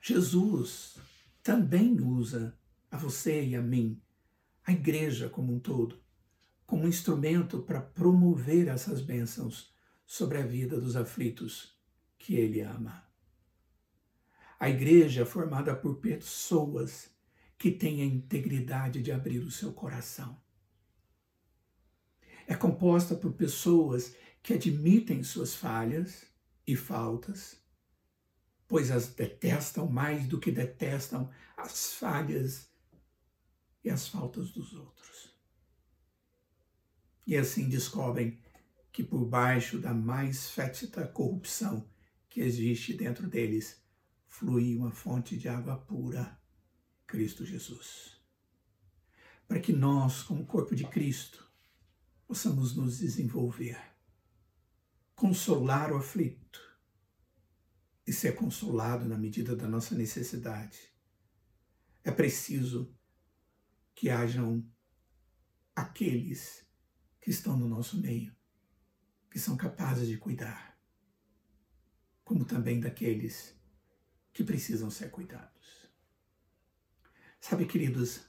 Jesus 0.00 0.96
também 1.42 2.00
usa 2.00 2.56
a 2.88 2.96
você 2.96 3.44
e 3.44 3.56
a 3.56 3.60
mim, 3.60 4.00
a 4.64 4.70
igreja 4.70 5.28
como 5.28 5.52
um 5.52 5.58
todo, 5.58 6.00
como 6.64 6.86
instrumento 6.86 7.60
para 7.60 7.80
promover 7.80 8.68
essas 8.68 9.00
bênçãos 9.00 9.74
sobre 10.06 10.38
a 10.38 10.46
vida 10.46 10.80
dos 10.80 10.94
aflitos 10.94 11.76
que 12.16 12.36
ele 12.36 12.60
ama. 12.60 13.04
A 14.60 14.70
igreja 14.70 15.22
é 15.22 15.26
formada 15.26 15.74
por 15.74 15.96
pessoas 15.96 17.10
que 17.58 17.72
têm 17.72 18.00
a 18.00 18.04
integridade 18.04 19.02
de 19.02 19.10
abrir 19.10 19.40
o 19.40 19.50
seu 19.50 19.72
coração. 19.72 20.40
é 22.46 22.54
composta 22.54 23.16
por 23.16 23.32
pessoas 23.32 24.14
que 24.42 24.52
admitem 24.52 25.22
suas 25.24 25.54
falhas 25.54 26.33
e 26.66 26.76
faltas, 26.76 27.62
pois 28.66 28.90
as 28.90 29.08
detestam 29.08 29.88
mais 29.88 30.26
do 30.26 30.40
que 30.40 30.50
detestam 30.50 31.30
as 31.56 31.92
falhas 31.94 32.68
e 33.82 33.90
as 33.90 34.08
faltas 34.08 34.50
dos 34.50 34.72
outros. 34.72 35.34
E 37.26 37.36
assim 37.36 37.68
descobrem 37.68 38.38
que 38.92 39.02
por 39.02 39.24
baixo 39.24 39.78
da 39.78 39.92
mais 39.92 40.50
fétida 40.50 41.06
corrupção 41.06 41.88
que 42.28 42.40
existe 42.40 42.94
dentro 42.94 43.28
deles, 43.28 43.82
flui 44.26 44.76
uma 44.76 44.90
fonte 44.90 45.36
de 45.36 45.48
água 45.48 45.76
pura, 45.76 46.38
Cristo 47.06 47.44
Jesus. 47.44 48.20
Para 49.46 49.60
que 49.60 49.72
nós, 49.72 50.22
como 50.22 50.46
corpo 50.46 50.74
de 50.74 50.84
Cristo, 50.84 51.48
possamos 52.26 52.74
nos 52.74 52.98
desenvolver, 52.98 53.78
consolar 55.14 55.92
o 55.92 55.96
aflito 55.96 56.60
e 58.06 58.12
ser 58.12 58.34
consolado 58.34 59.04
na 59.06 59.16
medida 59.16 59.56
da 59.56 59.66
nossa 59.68 59.94
necessidade. 59.94 60.92
É 62.02 62.10
preciso 62.10 62.94
que 63.94 64.10
hajam 64.10 64.68
aqueles 65.74 66.66
que 67.20 67.30
estão 67.30 67.56
no 67.56 67.68
nosso 67.68 67.98
meio, 68.00 68.34
que 69.30 69.38
são 69.38 69.56
capazes 69.56 70.06
de 70.06 70.18
cuidar, 70.18 70.78
como 72.22 72.44
também 72.44 72.80
daqueles 72.80 73.58
que 74.32 74.44
precisam 74.44 74.90
ser 74.90 75.10
cuidados. 75.10 75.88
Sabe, 77.40 77.66
queridos, 77.66 78.28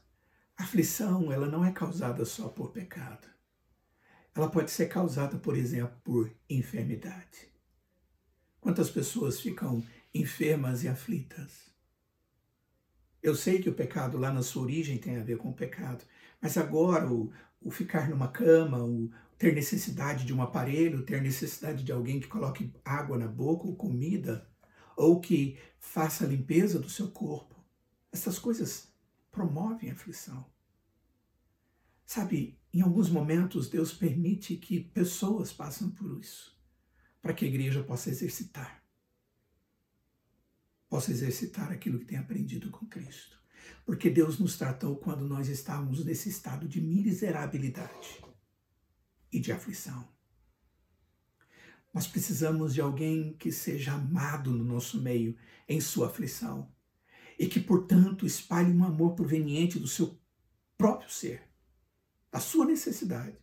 a 0.55 0.63
aflição 0.63 1.31
ela 1.31 1.47
não 1.47 1.65
é 1.65 1.71
causada 1.71 2.23
só 2.23 2.47
por 2.47 2.71
pecado. 2.71 3.34
Ela 4.35 4.49
pode 4.49 4.69
ser 4.69 4.87
causada, 4.87 5.37
por 5.37 5.55
exemplo, 5.55 5.97
por 6.03 6.29
enfermidade. 6.49 7.49
Quantas 8.59 8.89
pessoas 8.89 9.39
ficam 9.39 9.81
enfermas 10.13 10.83
e 10.83 10.89
aflitas? 10.89 11.73
Eu 13.23 13.33
sei 13.33 13.61
que 13.61 13.69
o 13.69 13.73
pecado 13.73 14.17
lá 14.17 14.33
na 14.33 14.43
sua 14.43 14.63
origem 14.63 14.97
tem 14.97 15.15
a 15.15 15.23
ver 15.23 15.37
com 15.37 15.49
o 15.49 15.55
pecado, 15.55 16.03
mas 16.41 16.57
agora 16.57 17.09
o, 17.09 17.31
o 17.61 17.71
ficar 17.71 18.09
numa 18.09 18.27
cama, 18.27 18.83
o 18.83 19.09
ter 19.37 19.55
necessidade 19.55 20.25
de 20.25 20.33
um 20.33 20.41
aparelho, 20.41 21.05
ter 21.05 21.21
necessidade 21.21 21.83
de 21.83 21.91
alguém 21.91 22.19
que 22.19 22.27
coloque 22.27 22.73
água 22.83 23.17
na 23.17 23.27
boca 23.27 23.65
ou 23.65 23.75
comida, 23.75 24.47
ou 24.97 25.21
que 25.21 25.57
faça 25.79 26.25
a 26.25 26.27
limpeza 26.27 26.77
do 26.77 26.89
seu 26.89 27.09
corpo, 27.09 27.55
essas 28.11 28.37
coisas 28.37 28.93
promovem 29.31 29.89
a 29.89 29.93
aflição. 29.93 30.45
Sabe, 32.05 32.59
em 32.71 32.81
alguns 32.81 33.09
momentos, 33.09 33.67
Deus 33.67 33.91
permite 33.91 34.55
que 34.57 34.79
pessoas 34.79 35.51
passem 35.51 35.89
por 35.89 36.19
isso, 36.19 36.55
para 37.21 37.33
que 37.33 37.43
a 37.43 37.47
igreja 37.47 37.83
possa 37.83 38.09
exercitar. 38.09 38.83
Possa 40.87 41.11
exercitar 41.11 41.71
aquilo 41.71 41.99
que 41.99 42.05
tem 42.05 42.17
aprendido 42.17 42.69
com 42.69 42.85
Cristo. 42.85 43.41
Porque 43.83 44.09
Deus 44.09 44.37
nos 44.37 44.55
tratou 44.57 44.95
quando 44.97 45.27
nós 45.27 45.49
estávamos 45.49 46.05
nesse 46.05 46.29
estado 46.29 46.67
de 46.67 46.79
miserabilidade 46.79 48.23
e 49.31 49.39
de 49.39 49.51
aflição. 49.51 50.07
Nós 51.91 52.05
precisamos 52.05 52.73
de 52.73 52.81
alguém 52.81 53.33
que 53.33 53.51
seja 53.51 53.93
amado 53.93 54.51
no 54.51 54.63
nosso 54.63 55.01
meio, 55.01 55.35
em 55.67 55.81
sua 55.81 56.07
aflição, 56.07 56.71
e 57.39 57.47
que, 57.47 57.59
portanto, 57.59 58.25
espalhe 58.25 58.71
um 58.71 58.83
amor 58.83 59.15
proveniente 59.15 59.79
do 59.79 59.87
seu 59.87 60.19
próprio 60.77 61.09
ser 61.09 61.44
a 62.35 62.39
sua 62.41 62.65
necessidade, 62.65 63.39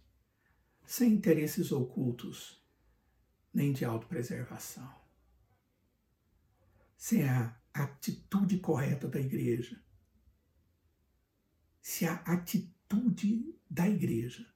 sem 0.85 1.15
interesses 1.15 1.73
ocultos, 1.73 2.63
nem 3.51 3.73
de 3.73 3.87
autopreservação. 3.87 4.95
Sem 6.95 7.27
a 7.27 7.59
atitude 7.73 8.59
correta 8.59 9.09
da 9.09 9.19
igreja. 9.19 9.83
Se 11.81 12.05
a 12.05 12.17
atitude 12.17 13.59
da 13.71 13.89
igreja 13.89 14.47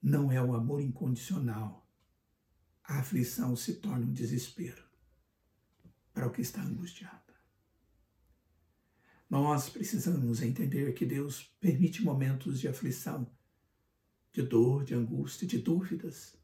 não 0.00 0.32
é 0.32 0.42
o 0.42 0.54
amor 0.54 0.80
incondicional, 0.80 1.86
a 2.82 3.00
aflição 3.00 3.54
se 3.56 3.74
torna 3.74 4.06
um 4.06 4.12
desespero 4.14 4.88
para 6.14 6.26
o 6.26 6.32
que 6.32 6.40
está 6.40 6.62
angustiado. 6.62 7.29
Nós 9.30 9.68
precisamos 9.68 10.42
entender 10.42 10.92
que 10.92 11.06
Deus 11.06 11.54
permite 11.60 12.02
momentos 12.02 12.58
de 12.58 12.66
aflição, 12.66 13.30
de 14.32 14.42
dor, 14.42 14.84
de 14.84 14.92
angústia, 14.92 15.46
de 15.46 15.58
dúvidas, 15.58 16.36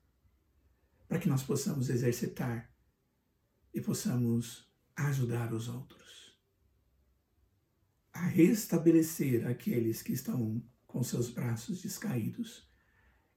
para 1.09 1.18
que 1.18 1.29
nós 1.29 1.42
possamos 1.42 1.90
exercitar 1.90 2.72
e 3.75 3.81
possamos 3.81 4.70
ajudar 4.94 5.53
os 5.53 5.66
outros 5.66 6.38
a 8.12 8.20
restabelecer 8.20 9.46
aqueles 9.46 10.01
que 10.01 10.12
estão 10.12 10.64
com 10.87 11.03
seus 11.03 11.29
braços 11.29 11.83
descaídos 11.83 12.70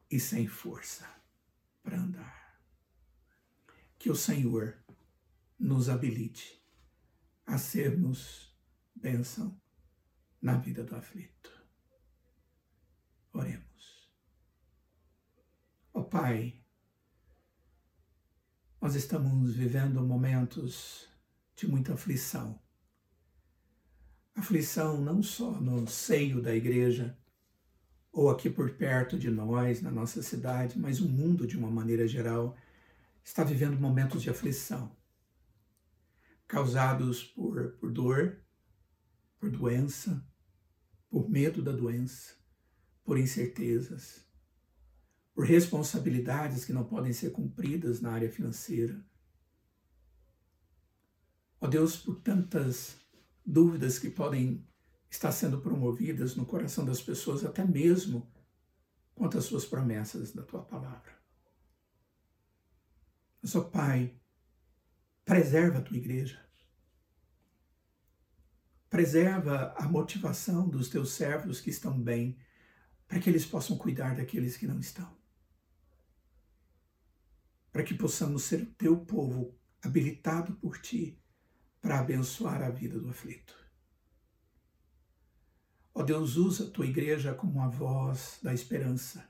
e 0.10 0.20
sem 0.20 0.48
força 0.48 1.10
para 1.84 2.00
andar. 2.00 2.62
Que 3.98 4.12
o 4.12 4.16
Senhor 4.16 4.78
nos 5.58 5.90
habilite 5.90 6.64
a 7.46 7.58
sermos 7.58 8.49
bênção 9.00 9.60
na 10.42 10.58
vida 10.58 10.84
do 10.84 10.96
aflito. 10.96 11.52
Oremos. 13.34 14.10
Ó 15.94 16.02
oh, 16.02 16.04
Pai, 16.04 16.62
nós 18.82 18.96
estamos 18.96 19.56
vivendo 19.56 20.02
momentos 20.02 21.08
de 21.56 21.68
muita 21.68 21.94
aflição. 21.94 22.60
Aflição 24.36 25.02
não 25.02 25.22
só 25.22 25.52
no 25.60 25.88
seio 25.88 26.42
da 26.42 26.56
igreja, 26.56 27.18
ou 28.12 28.30
aqui 28.30 28.50
por 28.50 28.72
perto 28.72 29.18
de 29.20 29.30
nós, 29.30 29.82
na 29.82 29.92
nossa 29.92 30.24
cidade, 30.24 30.80
mas 30.80 31.00
o 31.00 31.08
mundo 31.08 31.46
de 31.46 31.58
uma 31.58 31.70
maneira 31.70 32.08
geral 32.08 32.56
está 33.24 33.44
vivendo 33.44 33.80
momentos 33.80 34.22
de 34.24 34.30
aflição, 34.30 34.96
causados 36.48 37.24
por, 37.24 37.74
por 37.74 37.92
dor, 37.92 38.42
por 39.40 39.50
doença, 39.50 40.24
por 41.10 41.30
medo 41.30 41.64
da 41.64 41.72
doença, 41.72 42.36
por 43.04 43.18
incertezas, 43.18 44.26
por 45.34 45.46
responsabilidades 45.46 46.66
que 46.66 46.74
não 46.74 46.84
podem 46.84 47.14
ser 47.14 47.32
cumpridas 47.32 48.02
na 48.02 48.12
área 48.12 48.30
financeira. 48.30 49.04
Ó 51.62 51.68
Deus, 51.68 51.96
por 51.96 52.22
tantas 52.22 52.98
dúvidas 53.46 53.98
que 53.98 54.10
podem 54.10 54.68
estar 55.10 55.32
sendo 55.32 55.62
promovidas 55.62 56.36
no 56.36 56.46
coração 56.46 56.86
das 56.86 57.02
pessoas, 57.02 57.44
até 57.44 57.66
mesmo 57.66 58.32
quanto 59.16 59.38
às 59.38 59.46
suas 59.46 59.66
promessas 59.66 60.34
da 60.34 60.44
tua 60.44 60.64
palavra. 60.64 61.18
Mas, 63.42 63.56
ó 63.56 63.62
Pai, 63.62 64.20
preserva 65.26 65.80
a 65.80 65.82
tua 65.82 65.98
igreja 65.98 66.49
Preserva 68.90 69.74
a 69.78 69.88
motivação 69.88 70.68
dos 70.68 70.90
teus 70.90 71.12
servos 71.12 71.62
que 71.62 71.70
estão 71.70 72.00
bem, 72.00 72.38
para 73.08 73.20
que 73.20 73.30
eles 73.30 73.46
possam 73.46 73.78
cuidar 73.78 74.16
daqueles 74.16 74.58
que 74.58 74.66
não 74.66 74.80
estão. 74.80 75.18
Para 77.72 77.84
que 77.84 77.94
possamos 77.94 78.44
ser 78.44 78.64
o 78.64 78.74
teu 78.74 78.98
povo 78.98 79.56
habilitado 79.82 80.54
por 80.56 80.80
ti 80.80 81.22
para 81.82 82.00
abençoar 82.00 82.62
a 82.62 82.70
vida 82.70 83.00
do 83.00 83.10
aflito. 83.10 83.56
Ó 85.94 86.04
Deus, 86.04 86.36
usa 86.36 86.66
a 86.66 86.70
tua 86.70 86.86
igreja 86.86 87.34
como 87.34 87.62
a 87.62 87.68
voz 87.68 88.40
da 88.42 88.54
esperança. 88.54 89.30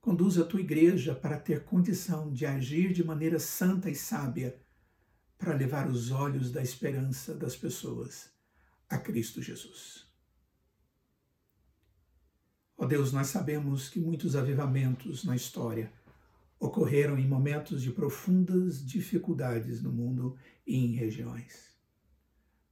Conduz 0.00 0.38
a 0.38 0.44
tua 0.44 0.60
igreja 0.60 1.14
para 1.14 1.38
ter 1.38 1.64
condição 1.64 2.32
de 2.32 2.46
agir 2.46 2.92
de 2.92 3.04
maneira 3.04 3.38
santa 3.38 3.90
e 3.90 3.94
sábia 3.94 4.58
para 5.48 5.56
levar 5.56 5.88
os 5.88 6.10
olhos 6.10 6.52
da 6.52 6.60
esperança 6.60 7.34
das 7.34 7.56
pessoas 7.56 8.30
a 8.86 8.98
Cristo 8.98 9.40
Jesus. 9.40 10.06
Ó 12.76 12.84
oh 12.84 12.86
Deus, 12.86 13.14
nós 13.14 13.28
sabemos 13.28 13.88
que 13.88 13.98
muitos 13.98 14.36
avivamentos 14.36 15.24
na 15.24 15.34
história 15.34 15.90
ocorreram 16.60 17.18
em 17.18 17.26
momentos 17.26 17.80
de 17.80 17.90
profundas 17.90 18.86
dificuldades 18.86 19.80
no 19.80 19.90
mundo 19.90 20.36
e 20.66 20.76
em 20.76 20.92
regiões. 20.92 21.74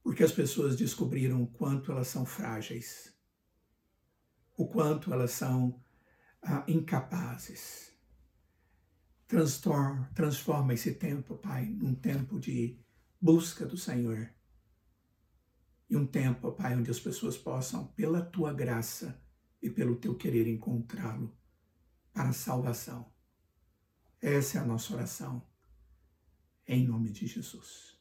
Porque 0.03 0.23
as 0.23 0.31
pessoas 0.31 0.75
descobriram 0.75 1.41
o 1.41 1.47
quanto 1.47 1.91
elas 1.91 2.09
são 2.09 2.27
frágeis, 2.27 3.11
o 4.55 4.67
quanto 4.67 5.11
elas 5.11 5.31
são 5.31 5.83
ah, 6.43 6.63
incapazes 6.67 7.96
Transforma, 9.27 10.09
transforma 10.15 10.73
esse 10.73 10.93
tempo, 10.93 11.35
Pai, 11.35 11.65
num 11.65 11.93
tempo 11.93 12.39
de 12.39 12.79
busca 13.19 13.65
do 13.65 13.77
Senhor. 13.77 14.33
E 15.89 15.97
um 15.97 16.05
tempo, 16.05 16.51
Pai, 16.53 16.75
onde 16.75 16.89
as 16.89 16.99
pessoas 16.99 17.37
possam, 17.37 17.87
pela 17.87 18.21
tua 18.21 18.53
graça 18.53 19.21
e 19.61 19.69
pelo 19.69 19.97
teu 19.97 20.15
querer 20.15 20.47
encontrá-lo 20.47 21.35
para 22.13 22.29
a 22.29 22.33
salvação. 22.33 23.11
Essa 24.21 24.59
é 24.59 24.61
a 24.61 24.65
nossa 24.65 24.93
oração, 24.93 25.45
em 26.65 26.87
nome 26.87 27.11
de 27.11 27.27
Jesus. 27.27 27.96